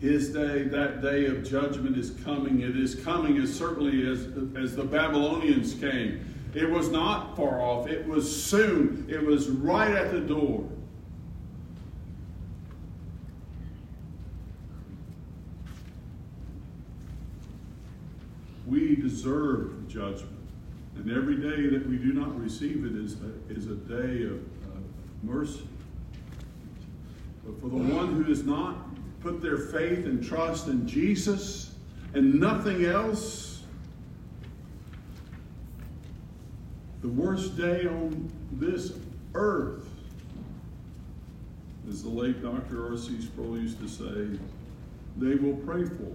His 0.00 0.32
day, 0.32 0.62
that 0.64 1.02
day 1.02 1.26
of 1.26 1.48
judgment 1.48 1.96
is 1.96 2.10
coming. 2.22 2.60
It 2.60 2.76
is 2.76 2.94
coming 2.94 3.38
as 3.38 3.52
certainly 3.52 4.06
as, 4.06 4.28
as 4.56 4.76
the 4.76 4.84
Babylonians 4.84 5.74
came. 5.74 6.24
It 6.54 6.70
was 6.70 6.90
not 6.90 7.36
far 7.36 7.60
off, 7.60 7.88
it 7.88 8.06
was 8.06 8.44
soon, 8.44 9.06
it 9.08 9.22
was 9.22 9.48
right 9.48 9.90
at 9.90 10.12
the 10.12 10.20
door. 10.20 10.64
We 18.66 18.96
deserve 18.96 19.88
judgment. 19.88 20.37
And 20.98 21.12
every 21.12 21.36
day 21.36 21.68
that 21.68 21.88
we 21.88 21.96
do 21.96 22.12
not 22.12 22.38
receive 22.38 22.84
it 22.84 22.96
is 22.96 23.16
a, 23.22 23.52
is 23.52 23.66
a 23.68 23.76
day 23.76 24.24
of 24.24 24.40
uh, 24.66 24.80
mercy. 25.22 25.66
But 27.46 27.60
for 27.60 27.68
the 27.68 27.76
one 27.76 28.14
who 28.14 28.24
has 28.24 28.44
not 28.44 28.88
put 29.20 29.40
their 29.40 29.58
faith 29.58 30.06
and 30.06 30.22
trust 30.22 30.66
in 30.66 30.86
Jesus 30.88 31.74
and 32.14 32.34
nothing 32.34 32.84
else, 32.84 33.62
the 37.00 37.08
worst 37.08 37.56
day 37.56 37.86
on 37.86 38.30
this 38.52 38.92
earth, 39.34 39.88
as 41.88 42.02
the 42.02 42.08
late 42.08 42.42
Dr. 42.42 42.90
R.C. 42.90 43.22
Sproul 43.22 43.56
used 43.56 43.80
to 43.80 43.88
say, 43.88 44.38
they 45.16 45.36
will 45.36 45.56
pray 45.58 45.84
for. 45.84 46.12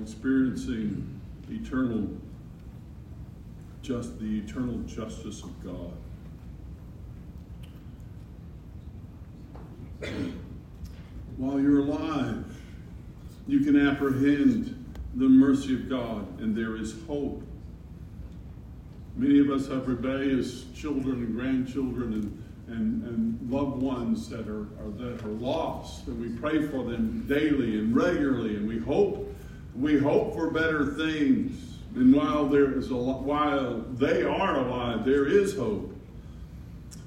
Experiencing 0.00 1.20
eternal 1.50 2.08
just 3.82 4.18
the 4.20 4.38
eternal 4.38 4.78
justice 4.80 5.42
of 5.42 5.64
God. 5.64 5.92
While 11.36 11.60
you're 11.60 11.80
alive, 11.80 12.44
you 13.46 13.60
can 13.60 13.88
apprehend 13.88 14.76
the 15.14 15.28
mercy 15.28 15.74
of 15.74 15.88
God, 15.88 16.40
and 16.40 16.54
there 16.54 16.76
is 16.76 16.94
hope. 17.06 17.42
Many 19.16 19.40
of 19.40 19.50
us 19.50 19.66
have 19.68 19.88
rebellious 19.88 20.66
children 20.74 21.16
and 21.16 21.34
grandchildren 21.34 22.12
and, 22.12 22.44
and, 22.68 23.02
and 23.04 23.50
loved 23.50 23.82
ones 23.82 24.28
that 24.28 24.46
are, 24.46 24.68
are, 24.82 24.90
that 24.98 25.24
are 25.24 25.28
lost, 25.28 26.06
and 26.06 26.20
we 26.20 26.28
pray 26.38 26.66
for 26.68 26.84
them 26.84 27.24
daily 27.26 27.78
and 27.78 27.94
regularly, 27.96 28.56
and 28.56 28.68
we 28.68 28.78
hope 28.78 29.34
we 29.76 29.98
hope 29.98 30.34
for 30.34 30.50
better 30.50 30.94
things. 30.94 31.76
And 31.94 32.14
while 32.14 32.46
there 32.46 32.78
is 32.78 32.90
a 32.90 32.96
while 32.96 33.80
they 33.94 34.22
are 34.22 34.58
alive, 34.58 35.04
there 35.04 35.26
is 35.26 35.56
hope. 35.56 35.92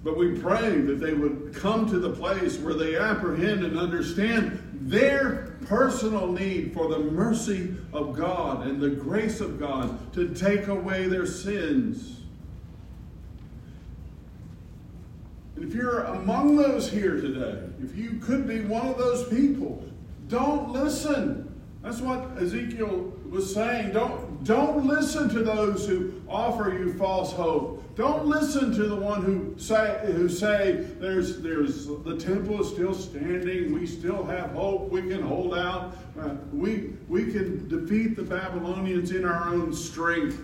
But 0.04 0.18
we 0.18 0.38
pray 0.38 0.82
that 0.82 1.00
they 1.00 1.14
would 1.14 1.56
come 1.56 1.90
to 1.90 1.98
the 1.98 2.10
place 2.10 2.58
where 2.58 2.74
they 2.74 2.98
apprehend 2.98 3.64
and 3.64 3.80
understand 3.80 4.60
their 4.82 5.56
personal 5.66 6.30
need 6.30 6.74
for 6.74 6.90
the 6.90 7.00
mercy 7.00 7.74
of 7.94 8.14
God 8.14 8.68
and 8.68 8.82
the 8.82 8.90
grace 8.90 9.40
of 9.40 9.60
God 9.60 10.14
to 10.14 10.34
take 10.34 10.68
away 10.68 11.08
their 11.08 11.26
sins. 11.26 12.20
And 15.56 15.64
if 15.64 15.74
you're 15.74 16.04
among 16.04 16.58
those 16.58 16.92
here 16.92 17.22
today, 17.22 17.64
if 17.82 17.96
you 17.96 18.20
could 18.22 18.46
be 18.46 18.62
one 18.62 18.88
of 18.88 18.98
those 18.98 19.30
people, 19.30 19.86
don't 20.28 20.74
listen. 20.74 21.53
That's 21.84 22.00
what 22.00 22.42
Ezekiel 22.42 23.12
was 23.30 23.54
saying. 23.54 23.92
Don't, 23.92 24.42
don't 24.46 24.88
listen 24.88 25.28
to 25.28 25.44
those 25.44 25.86
who 25.86 26.14
offer 26.30 26.74
you 26.74 26.94
false 26.94 27.34
hope. 27.34 27.84
Don't 27.96 28.26
listen 28.26 28.74
to 28.74 28.84
the 28.88 28.96
one 28.96 29.22
who 29.22 29.54
say, 29.60 30.00
who 30.06 30.30
say 30.30 30.88
there's, 31.00 31.42
there's, 31.42 31.88
the 31.88 32.18
temple 32.18 32.62
is 32.62 32.70
still 32.70 32.94
standing. 32.94 33.74
We 33.74 33.86
still 33.86 34.24
have 34.24 34.52
hope. 34.52 34.90
We 34.92 35.02
can 35.02 35.22
hold 35.22 35.56
out. 35.56 35.98
Uh, 36.18 36.36
we, 36.54 36.94
we 37.10 37.32
can 37.34 37.68
defeat 37.68 38.16
the 38.16 38.24
Babylonians 38.24 39.12
in 39.12 39.26
our 39.26 39.50
own 39.50 39.74
strength. 39.74 40.40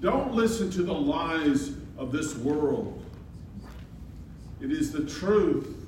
Don't 0.00 0.34
listen 0.34 0.72
to 0.72 0.82
the 0.82 0.92
lies 0.92 1.74
of 1.96 2.10
this 2.10 2.34
world. 2.34 3.00
It 4.60 4.72
is 4.72 4.90
the 4.90 5.04
truth 5.04 5.86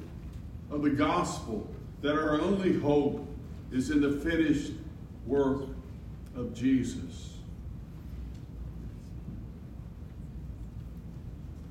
of 0.71 0.83
the 0.83 0.91
gospel 0.91 1.69
that 2.03 2.15
our 2.15 2.41
only 2.41 2.79
hope 2.79 3.27
is 3.73 3.91
in 3.91 4.01
the 4.01 4.13
finished 4.13 4.73
work 5.27 5.65
of 6.37 6.55
Jesus. 6.55 7.33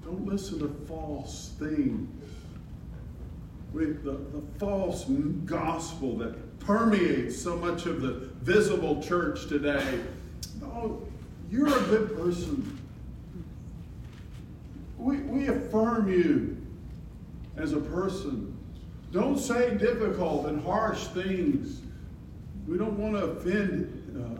Don't 0.04 0.26
listen 0.26 0.60
to 0.60 0.86
false 0.88 1.54
things. 1.60 2.10
With 3.72 4.04
the, 4.04 4.12
the 4.12 4.44
false 4.58 5.06
gospel 5.46 6.18
that 6.18 6.60
permeates 6.60 7.42
so 7.42 7.56
much 7.56 7.86
of 7.86 8.02
the 8.02 8.30
visible 8.42 9.02
church 9.02 9.48
today. 9.48 10.02
Oh, 10.62 11.02
you're 11.50 11.68
a 11.68 11.82
good 11.84 12.18
person. 12.18 12.78
We, 14.98 15.18
we 15.20 15.48
affirm 15.48 16.12
you 16.12 16.58
as 17.56 17.74
a 17.74 17.80
person. 17.80 18.58
Don't 19.12 19.38
say 19.38 19.76
difficult 19.78 20.48
and 20.48 20.64
harsh 20.64 21.06
things. 21.08 21.82
We 22.68 22.78
don't 22.78 22.98
want 22.98 23.16
to 23.16 23.24
offend 23.24 23.98
uh, 24.18 24.40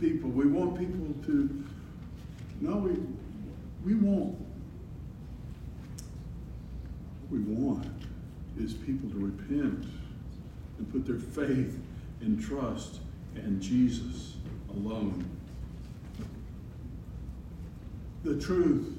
people. 0.00 0.30
We 0.30 0.46
want 0.46 0.78
people 0.78 1.14
to, 1.26 1.64
no, 2.60 2.76
we, 2.76 2.96
we 3.84 3.94
want, 3.94 4.36
we 7.30 7.38
want 7.38 7.86
is 8.58 8.74
people 8.74 9.08
to 9.10 9.16
repent 9.16 9.86
and 10.78 10.92
put 10.92 11.06
their 11.06 11.18
faith 11.18 11.78
and 12.20 12.42
trust 12.42 13.00
in 13.36 13.60
Jesus 13.60 14.36
alone. 14.70 15.24
The 18.24 18.38
truth 18.38 18.98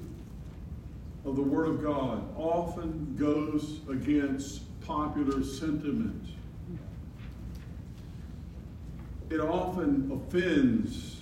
of 1.24 1.36
the 1.36 1.42
Word 1.42 1.68
of 1.68 1.82
God 1.82 2.24
often 2.36 3.14
goes 3.16 3.80
against 3.88 4.62
popular 4.80 5.44
sentiment 5.44 6.26
it 9.32 9.40
often 9.40 10.10
offends. 10.12 11.16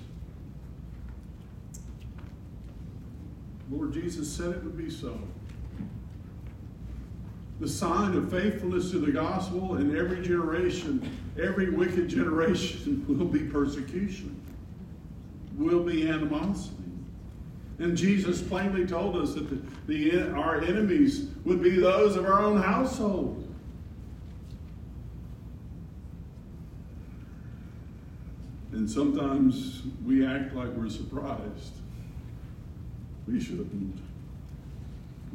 Lord 3.71 3.93
Jesus 3.93 4.31
said 4.31 4.51
it 4.51 4.65
would 4.65 4.77
be 4.77 4.91
so. 4.91 5.17
The 7.61 7.69
sign 7.69 8.17
of 8.17 8.31
faithfulness 8.31 8.91
to 8.91 8.99
the 8.99 9.13
gospel 9.13 9.77
in 9.77 9.97
every 9.97 10.23
generation, 10.23 11.09
every 11.41 11.71
wicked 11.71 12.09
generation, 12.09 13.05
will 13.09 13.27
be 13.27 13.41
persecution, 13.41 14.41
will 15.57 15.85
be 15.85 16.09
animosity. 16.09 16.77
And 17.79 17.97
Jesus 17.97 18.43
plainly 18.43 18.87
told 18.87 19.17
us 19.17 19.35
that 19.35 19.49
the, 19.49 19.61
the, 19.87 20.33
our 20.33 20.63
enemies 20.63 21.29
would 21.45 21.63
be 21.63 21.79
those 21.79 22.17
of 22.17 22.27
our 22.27 22.43
own 22.43 22.61
household. 22.61 23.40
And 28.81 28.91
sometimes 28.91 29.83
we 30.07 30.27
act 30.27 30.55
like 30.55 30.71
we're 30.71 30.89
surprised. 30.89 31.75
We 33.29 33.39
shouldn't. 33.39 34.01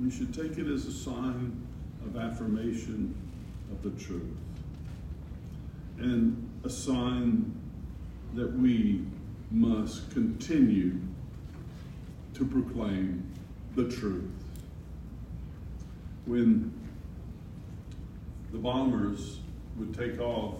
We 0.01 0.10
should 0.10 0.34
take 0.34 0.58
it 0.58 0.65
as 0.65 0.88
a 0.88 0.91
sign 0.91 1.55
of 2.03 2.17
affirmation 2.17 3.13
of 3.71 3.84
the 3.84 3.91
truth 4.03 4.36
and 5.99 6.49
a 6.63 6.69
sign 6.71 7.53
that 8.34 8.51
we 8.51 9.05
must 9.51 10.10
continue 10.10 10.97
to 12.34 12.45
proclaim 12.47 13.31
the 13.75 13.88
truth. 13.91 14.31
When 16.25 16.73
the 18.51 18.58
bombers 18.58 19.38
would 19.77 19.93
take 19.93 20.19
off 20.19 20.55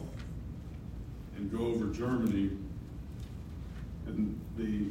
and 1.36 1.52
go 1.52 1.66
over 1.66 1.88
Germany, 1.88 2.52
and 4.08 4.40
the 4.58 4.90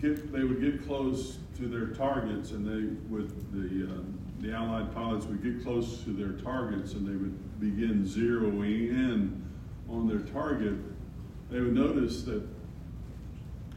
get 0.00 0.32
they 0.32 0.44
would 0.44 0.60
get 0.60 0.86
close 0.86 1.38
to 1.56 1.66
their 1.66 1.88
targets, 1.88 2.50
and 2.50 2.66
they 2.66 2.94
would 3.08 3.30
the 3.52 3.90
uh, 3.90 4.02
the 4.40 4.52
Allied 4.52 4.94
pilots 4.94 5.26
would 5.26 5.42
get 5.42 5.62
close 5.62 6.02
to 6.02 6.10
their 6.10 6.32
targets, 6.32 6.92
and 6.92 7.06
they 7.06 7.16
would 7.16 7.60
begin 7.60 8.04
zeroing 8.04 8.90
in 8.90 9.42
on 9.88 10.08
their 10.08 10.20
target. 10.20 10.74
They 11.50 11.60
would 11.60 11.74
notice 11.74 12.22
that 12.24 12.42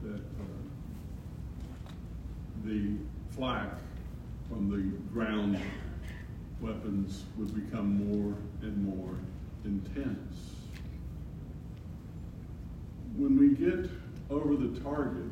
that 0.03 0.21
uh, 0.21 1.91
the 2.65 2.95
flak 3.31 3.77
from 4.49 4.69
the 4.69 5.13
ground 5.13 5.59
weapons 6.61 7.23
would 7.37 7.53
become 7.53 8.11
more 8.11 8.35
and 8.61 8.83
more 8.83 9.15
intense 9.63 10.56
when 13.17 13.37
we 13.37 13.49
get 13.49 13.89
over 14.29 14.55
the 14.55 14.79
target 14.81 15.31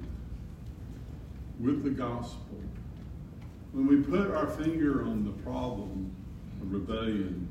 with 1.59 1.83
the 1.83 1.89
gospel, 1.91 2.59
when 3.73 3.87
we 3.87 3.97
put 3.97 4.31
our 4.31 4.47
finger 4.47 5.03
on 5.03 5.23
the 5.23 5.31
problem 5.43 6.11
of 6.61 6.71
rebellion, 6.71 7.47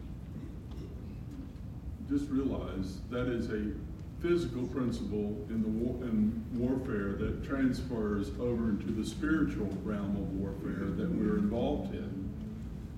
just 2.10 2.28
realize 2.30 2.98
that 3.10 3.28
is 3.28 3.50
a 3.50 3.72
physical 4.20 4.66
principle 4.68 5.36
in 5.50 5.62
the 5.62 5.68
war, 5.68 6.02
in 6.02 6.44
warfare 6.54 7.12
that 7.12 7.44
transfers 7.44 8.30
over 8.40 8.70
into 8.70 8.90
the 8.90 9.04
spiritual 9.04 9.68
realm 9.84 10.16
of 10.16 10.32
warfare 10.32 10.90
that 10.96 11.10
we're 11.10 11.38
involved 11.38 11.94
in. 11.94 12.28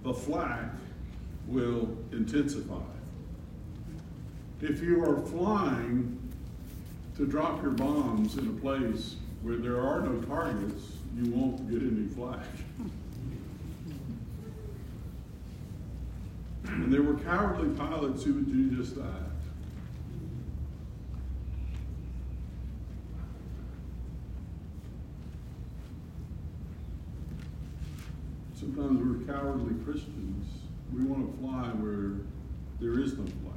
The 0.05 0.15
flak 0.15 0.71
will 1.47 1.97
intensify. 2.13 2.81
If 4.63 4.81
you 4.81 5.03
are 5.03 5.21
flying 5.27 6.26
to 7.17 7.27
drop 7.27 7.63
your 7.63 7.73
bombs 7.73 8.37
in 8.37 8.47
a 8.49 8.61
place 8.61 9.17
where 9.43 9.57
there 9.57 9.81
are 9.81 10.01
no 10.01 10.21
targets, 10.23 10.97
you 11.17 11.31
won't 11.31 11.71
get 11.71 11.81
any 11.81 12.07
flak. 12.09 12.45
And 16.67 16.93
there 16.93 17.03
were 17.03 17.15
cowardly 17.21 17.71
pilots 17.71 18.25
who 18.25 18.35
would 18.35 18.53
do 18.53 18.77
just 18.77 18.97
that. 18.97 19.05
Sometimes 28.55 29.01
we're 29.01 29.33
cowardly 29.33 29.75
Christians. 29.85 30.49
We 30.93 31.05
want 31.05 31.33
to 31.33 31.39
fly 31.41 31.69
where 31.69 32.21
there 32.81 33.01
is 33.01 33.17
no 33.17 33.25
flak. 33.25 33.56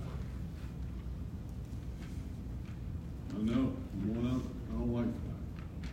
I 3.39 3.41
know, 3.41 3.71
I 3.95 4.73
don't 4.73 4.93
like 4.93 5.05
that. 5.05 5.91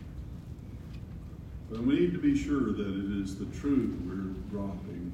But 1.69 1.83
we 1.83 1.97
need 1.97 2.11
to 2.11 2.19
be 2.19 2.37
sure 2.37 2.73
that 2.73 2.87
it 2.87 3.23
is 3.23 3.37
the 3.37 3.45
truth 3.45 3.95
we're 4.05 4.33
dropping 4.51 5.13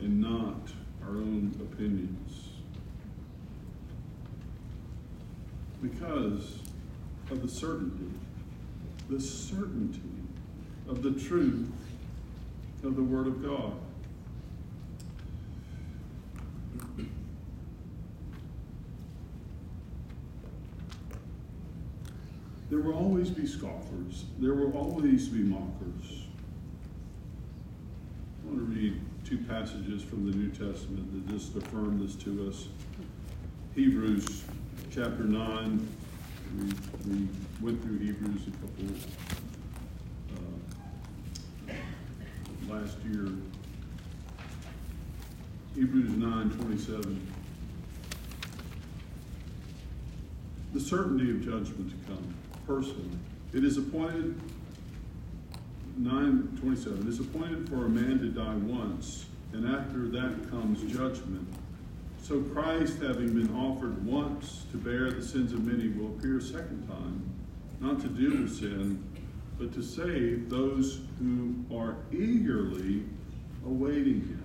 and 0.00 0.20
not 0.20 0.72
our 1.04 1.10
own 1.10 1.54
opinions. 1.60 2.48
Because 5.80 6.58
of 7.30 7.40
the 7.40 7.48
certainty, 7.48 8.10
the 9.08 9.20
certainty 9.20 10.00
of 10.88 11.04
the 11.04 11.12
truth 11.12 11.70
of 12.82 12.96
the 12.96 13.02
Word 13.02 13.28
of 13.28 13.44
God. 13.44 13.74
Will 22.90 22.98
always 22.98 23.30
be 23.30 23.46
scoffers. 23.46 24.24
There 24.38 24.54
will 24.54 24.76
always 24.76 25.28
be 25.28 25.40
mockers. 25.40 26.24
I 28.42 28.48
want 28.48 28.58
to 28.58 28.64
read 28.64 29.00
two 29.24 29.38
passages 29.38 30.02
from 30.02 30.30
the 30.30 30.36
New 30.36 30.48
Testament 30.48 31.28
that 31.28 31.32
just 31.32 31.54
affirm 31.56 32.04
this 32.04 32.16
to 32.24 32.48
us. 32.48 32.68
Hebrews 33.74 34.44
chapter 34.92 35.24
9. 35.24 35.88
We, 36.58 36.64
we 37.08 37.28
went 37.60 37.80
through 37.82 37.98
Hebrews 37.98 38.42
a 38.48 38.50
couple 38.50 38.86
uh, 41.68 42.74
last 42.74 42.96
year. 43.04 43.28
Hebrews 45.76 46.10
9 46.10 46.50
27. 46.50 47.32
The 50.72 50.80
certainty 50.80 51.30
of 51.30 51.44
judgment 51.44 51.90
to 51.90 52.12
come, 52.12 52.34
personally. 52.66 53.18
It 53.52 53.64
is 53.64 53.76
appointed 53.76 54.40
927 56.00 57.08
is 57.08 57.20
appointed 57.20 57.68
for 57.68 57.84
a 57.84 57.88
man 57.88 58.18
to 58.20 58.28
die 58.28 58.54
once, 58.54 59.26
and 59.52 59.68
after 59.68 60.08
that 60.08 60.50
comes 60.50 60.80
judgment. 60.90 61.46
So 62.22 62.40
Christ, 62.40 63.02
having 63.02 63.34
been 63.34 63.54
offered 63.54 64.04
once 64.06 64.64
to 64.70 64.78
bear 64.78 65.10
the 65.10 65.22
sins 65.22 65.52
of 65.52 65.64
many, 65.64 65.88
will 65.88 66.16
appear 66.16 66.38
a 66.38 66.42
second 66.42 66.86
time, 66.88 67.22
not 67.80 68.00
to 68.00 68.08
deal 68.08 68.30
with 68.30 68.58
sin, 68.58 69.04
but 69.58 69.74
to 69.74 69.82
save 69.82 70.48
those 70.48 71.00
who 71.18 71.54
are 71.74 71.96
eagerly 72.12 73.02
awaiting 73.66 74.20
him. 74.20 74.44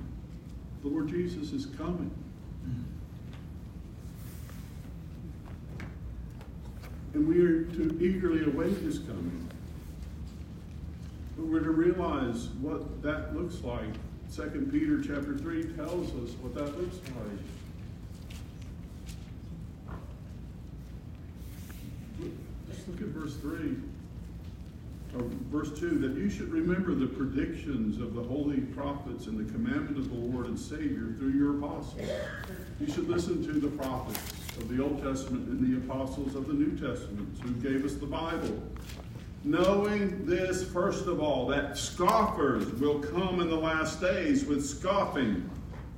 The 0.82 0.90
Lord 0.90 1.08
Jesus 1.08 1.54
is 1.54 1.68
coming. 1.68 2.12
Mm-hmm. 2.68 2.82
And 7.16 7.28
we 7.30 7.42
are 7.46 7.64
to 7.64 7.98
eagerly 8.02 8.44
await 8.44 8.78
his 8.80 9.00
coming. 9.00 9.48
But 11.38 11.46
we're 11.46 11.62
to 11.62 11.72
realize 11.72 12.50
what 12.60 13.02
that 13.04 13.34
looks 13.34 13.64
like. 13.64 13.88
Second 14.28 14.70
Peter 14.70 14.98
chapter 15.02 15.38
3 15.38 15.64
tells 15.78 16.10
us 16.10 16.36
what 16.42 16.54
that 16.56 16.78
looks 16.78 16.98
like. 17.16 17.40
Let's 22.68 22.86
look 22.86 23.00
at 23.00 23.08
verse 23.08 23.38
3. 23.38 23.78
Or 25.16 25.24
verse 25.50 25.80
2 25.80 25.98
that 26.00 26.18
you 26.18 26.30
should 26.30 26.52
remember 26.52 26.94
the 26.94 27.08
predictions 27.08 28.02
of 28.02 28.14
the 28.14 28.24
holy 28.24 28.60
prophets 28.60 29.28
and 29.28 29.40
the 29.40 29.50
commandment 29.54 29.98
of 29.98 30.10
the 30.10 30.16
Lord 30.16 30.48
and 30.48 30.60
Savior 30.60 31.16
through 31.18 31.32
your 31.32 31.60
apostles. 31.60 32.10
You 32.82 32.88
should 32.88 33.08
listen 33.08 33.42
to 33.46 33.54
the 33.54 33.70
prophets 33.70 34.35
of 34.58 34.70
the 34.70 34.82
Old 34.84 35.02
Testament 35.02 35.48
and 35.50 35.60
the 35.62 35.86
apostles 35.86 36.36
of 36.36 36.48
the 36.48 36.54
New 36.54 36.72
Testament 36.72 37.38
who 37.42 37.52
gave 37.54 37.86
us 37.86 37.96
the 37.96 38.06
Bible. 38.06 38.62
Knowing 39.44 40.26
this, 40.26 40.64
first 40.64 41.06
of 41.06 41.20
all, 41.22 41.46
that 41.48 41.78
scoffers 41.78 42.66
will 42.74 43.00
come 43.00 43.42
in 43.42 43.50
the 43.50 43.56
last 43.56 44.02
days 44.02 44.46
with 44.46 44.66
scoffing, 44.66 45.50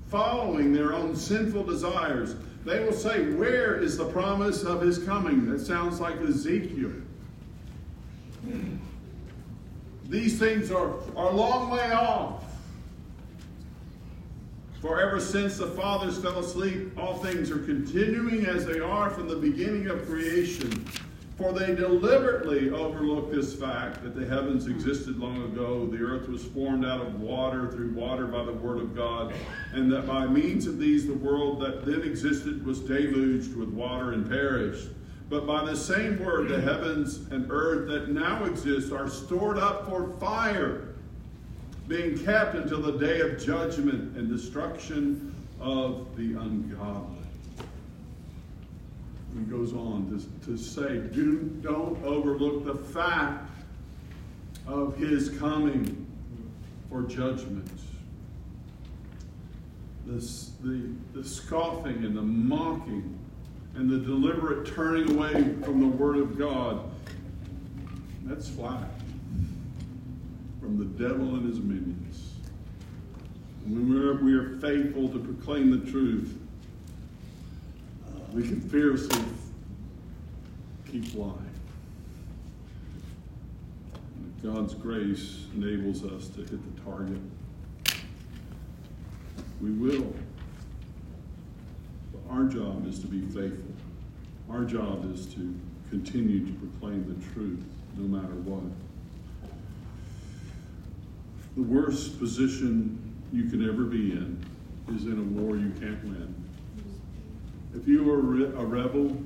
following 0.10 0.74
their 0.74 0.94
own 0.94 1.16
sinful 1.16 1.64
desires. 1.64 2.36
They 2.66 2.84
will 2.84 2.94
say, 2.94 3.32
Where 3.34 3.76
is 3.76 3.98
the 3.98 4.06
promise 4.06 4.64
of 4.64 4.82
his 4.82 5.00
coming? 5.00 5.50
That 5.50 5.60
sounds 5.60 6.02
like 6.02 6.20
Ezekiel. 6.20 6.92
These 10.10 10.40
things 10.40 10.72
are, 10.72 10.94
are 11.16 11.32
a 11.32 11.36
long 11.36 11.70
way 11.70 11.92
off. 11.92 12.44
For 14.82 15.02
ever 15.02 15.20
since 15.20 15.58
the 15.58 15.68
fathers 15.68 16.20
fell 16.20 16.40
asleep, 16.40 16.98
all 16.98 17.18
things 17.18 17.50
are 17.50 17.58
continuing 17.58 18.46
as 18.46 18.66
they 18.66 18.80
are 18.80 19.10
from 19.10 19.28
the 19.28 19.36
beginning 19.36 19.88
of 19.88 20.06
creation. 20.06 20.86
For 21.36 21.52
they 21.52 21.74
deliberately 21.76 22.70
overlook 22.70 23.32
this 23.32 23.56
fact 23.56 24.04
that 24.04 24.16
the 24.16 24.26
heavens 24.26 24.68
existed 24.68 25.20
long 25.20 25.44
ago, 25.44 25.86
the 25.88 25.98
earth 25.98 26.28
was 26.28 26.44
formed 26.44 26.86
out 26.86 27.02
of 27.02 27.20
water 27.20 27.72
through 27.72 27.94
water 27.94 28.26
by 28.26 28.44
the 28.44 28.54
word 28.54 28.80
of 28.80 28.96
God, 28.96 29.34
and 29.74 29.92
that 29.92 30.08
by 30.08 30.26
means 30.26 30.68
of 30.68 30.80
these 30.80 31.06
the 31.06 31.14
world 31.14 31.60
that 31.62 31.86
then 31.86 32.02
existed 32.02 32.66
was 32.66 32.80
deluged 32.80 33.56
with 33.56 33.70
water 33.70 34.14
and 34.14 34.28
perished. 34.28 34.90
But 35.30 35.46
by 35.46 35.66
the 35.66 35.76
same 35.76 36.24
word, 36.24 36.50
the 36.50 36.62
heavens 36.62 37.18
and 37.32 37.48
earth 37.52 37.88
that 37.90 38.10
now 38.10 38.46
exist 38.46 38.92
are 38.92 39.10
stored 39.10 39.58
up 39.58 39.88
for 39.88 40.18
fire, 40.20 40.87
being 41.88 42.18
kept 42.26 42.56
until 42.56 42.82
the 42.82 42.98
day 42.98 43.22
of 43.22 43.44
judgment 43.44 44.18
and 44.18 44.30
destruction 44.30 45.34
of 45.60 46.08
the 46.18 46.40
ungodly 46.40 47.18
he 49.38 49.46
goes 49.46 49.74
on 49.74 50.08
to, 50.42 50.50
to 50.52 50.58
say, 50.58 50.98
Do, 50.98 51.40
don't 51.62 52.04
overlook 52.04 52.66
the 52.66 52.76
fact 52.76 53.50
of 54.66 54.98
his 54.98 55.30
coming 55.30 56.06
for 56.90 57.04
judgment. 57.04 57.70
This, 60.06 60.52
the, 60.64 60.90
the 61.14 61.24
scoffing 61.24 62.06
and 62.06 62.16
the 62.16 62.22
mocking 62.22 63.18
and 63.76 63.90
the 63.90 64.00
deliberate 64.00 64.74
turning 64.74 65.16
away 65.16 65.54
from 65.64 65.82
the 65.82 65.88
Word 65.88 66.18
of 66.18 66.38
God, 66.38 66.90
that's 68.24 68.50
flak 68.50 68.97
from 70.68 70.80
the 70.80 71.02
devil 71.02 71.36
and 71.36 71.48
his 71.48 71.62
minions. 71.62 72.34
when 73.68 73.90
we're, 73.90 74.22
we 74.22 74.34
are 74.34 74.60
faithful 74.60 75.08
to 75.08 75.18
proclaim 75.18 75.72
the 75.72 75.90
truth, 75.90 76.38
uh, 78.06 78.20
we 78.34 78.44
can 78.44 78.60
fearlessly 78.60 79.24
keep 80.92 81.06
flying. 81.06 81.40
God's 84.44 84.74
grace 84.74 85.46
enables 85.56 86.04
us 86.04 86.28
to 86.32 86.42
hit 86.42 86.76
the 86.76 86.82
target. 86.82 87.22
We 89.62 89.72
will. 89.72 90.14
But 92.12 92.30
our 92.30 92.44
job 92.44 92.86
is 92.86 93.00
to 93.00 93.08
be 93.08 93.22
faithful. 93.22 93.74
Our 94.50 94.66
job 94.66 95.10
is 95.14 95.28
to 95.28 95.58
continue 95.90 96.46
to 96.46 96.52
proclaim 96.56 97.08
the 97.08 97.34
truth 97.34 97.64
no 97.96 98.04
matter 98.04 98.36
what. 98.44 98.64
The 101.58 101.64
worst 101.64 102.20
position 102.20 103.16
you 103.34 103.50
can 103.50 103.68
ever 103.68 103.84
be 103.84 104.12
in 104.12 104.46
is 104.96 105.06
in 105.06 105.20
a 105.20 105.42
war 105.42 105.58
you 105.58 105.72
can't 105.72 106.02
win. 106.04 106.36
If 107.74 107.88
you 107.88 108.10
are 108.12 108.20
a 108.62 108.64
rebel, 108.64 109.18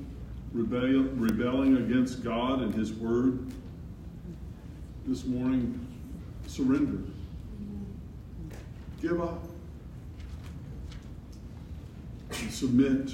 rebelling 0.54 1.76
against 1.76 2.24
God 2.24 2.62
and 2.62 2.74
His 2.74 2.90
Word, 2.94 3.52
this 5.06 5.26
morning, 5.26 5.86
surrender. 6.46 7.02
give 9.02 9.20
up 9.20 9.42
and 12.40 12.50
submit 12.50 13.10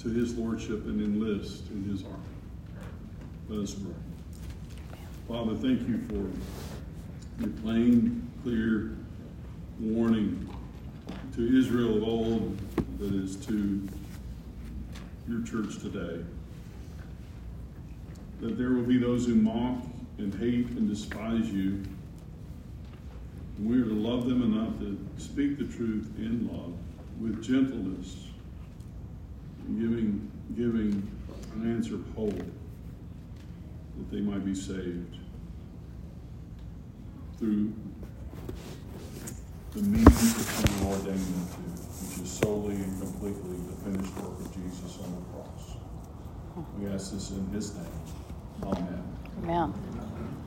to 0.00 0.08
his 0.08 0.34
lordship 0.34 0.86
and 0.86 1.00
enlist 1.00 1.68
in 1.70 1.84
his 1.84 2.02
army. 2.04 2.16
Let 3.48 3.60
us 3.60 3.74
pray. 3.74 3.92
Father, 5.28 5.54
thank 5.54 5.86
you 5.86 5.98
for 6.08 6.71
your 7.42 7.50
plain, 7.60 8.30
clear 8.44 8.96
warning 9.80 10.48
to 11.34 11.58
Israel 11.58 11.96
of 11.96 12.04
old 12.04 12.58
that 12.98 13.12
is 13.12 13.34
to 13.46 13.88
your 15.28 15.42
church 15.42 15.80
today. 15.80 16.24
That 18.40 18.56
there 18.56 18.70
will 18.70 18.84
be 18.84 18.96
those 18.96 19.26
who 19.26 19.34
mock 19.34 19.84
and 20.18 20.32
hate 20.34 20.68
and 20.76 20.88
despise 20.88 21.50
you. 21.50 21.82
And 23.58 23.68
we 23.68 23.80
are 23.80 23.86
to 23.86 23.94
love 23.94 24.28
them 24.28 24.42
enough 24.42 24.78
to 24.78 24.98
speak 25.20 25.58
the 25.58 25.64
truth 25.64 26.12
in 26.18 26.48
love 26.52 26.74
with 27.20 27.42
gentleness, 27.42 28.28
giving, 29.66 30.30
giving 30.56 31.10
an 31.54 31.74
answer 31.74 31.96
of 31.96 32.04
hope 32.14 32.36
that 32.36 34.10
they 34.12 34.20
might 34.20 34.44
be 34.44 34.54
saved 34.54 35.18
through 37.42 37.72
the 39.72 39.82
means 39.82 40.04
that 40.04 40.80
you 40.80 40.86
ordained 40.86 41.18
them 41.18 41.46
to, 41.50 41.58
which 41.58 42.22
is 42.22 42.30
solely 42.30 42.76
and 42.76 43.00
completely 43.02 43.56
the 43.66 43.74
finished 43.82 44.14
work 44.18 44.38
of 44.38 44.54
Jesus 44.54 44.98
on 45.02 45.10
the 45.10 45.22
cross. 45.32 45.74
We 46.78 46.86
ask 46.86 47.10
this 47.10 47.32
in 47.32 47.44
his 47.48 47.74
name. 47.74 47.84
Amen. 48.62 49.02
Amen. 49.42 50.21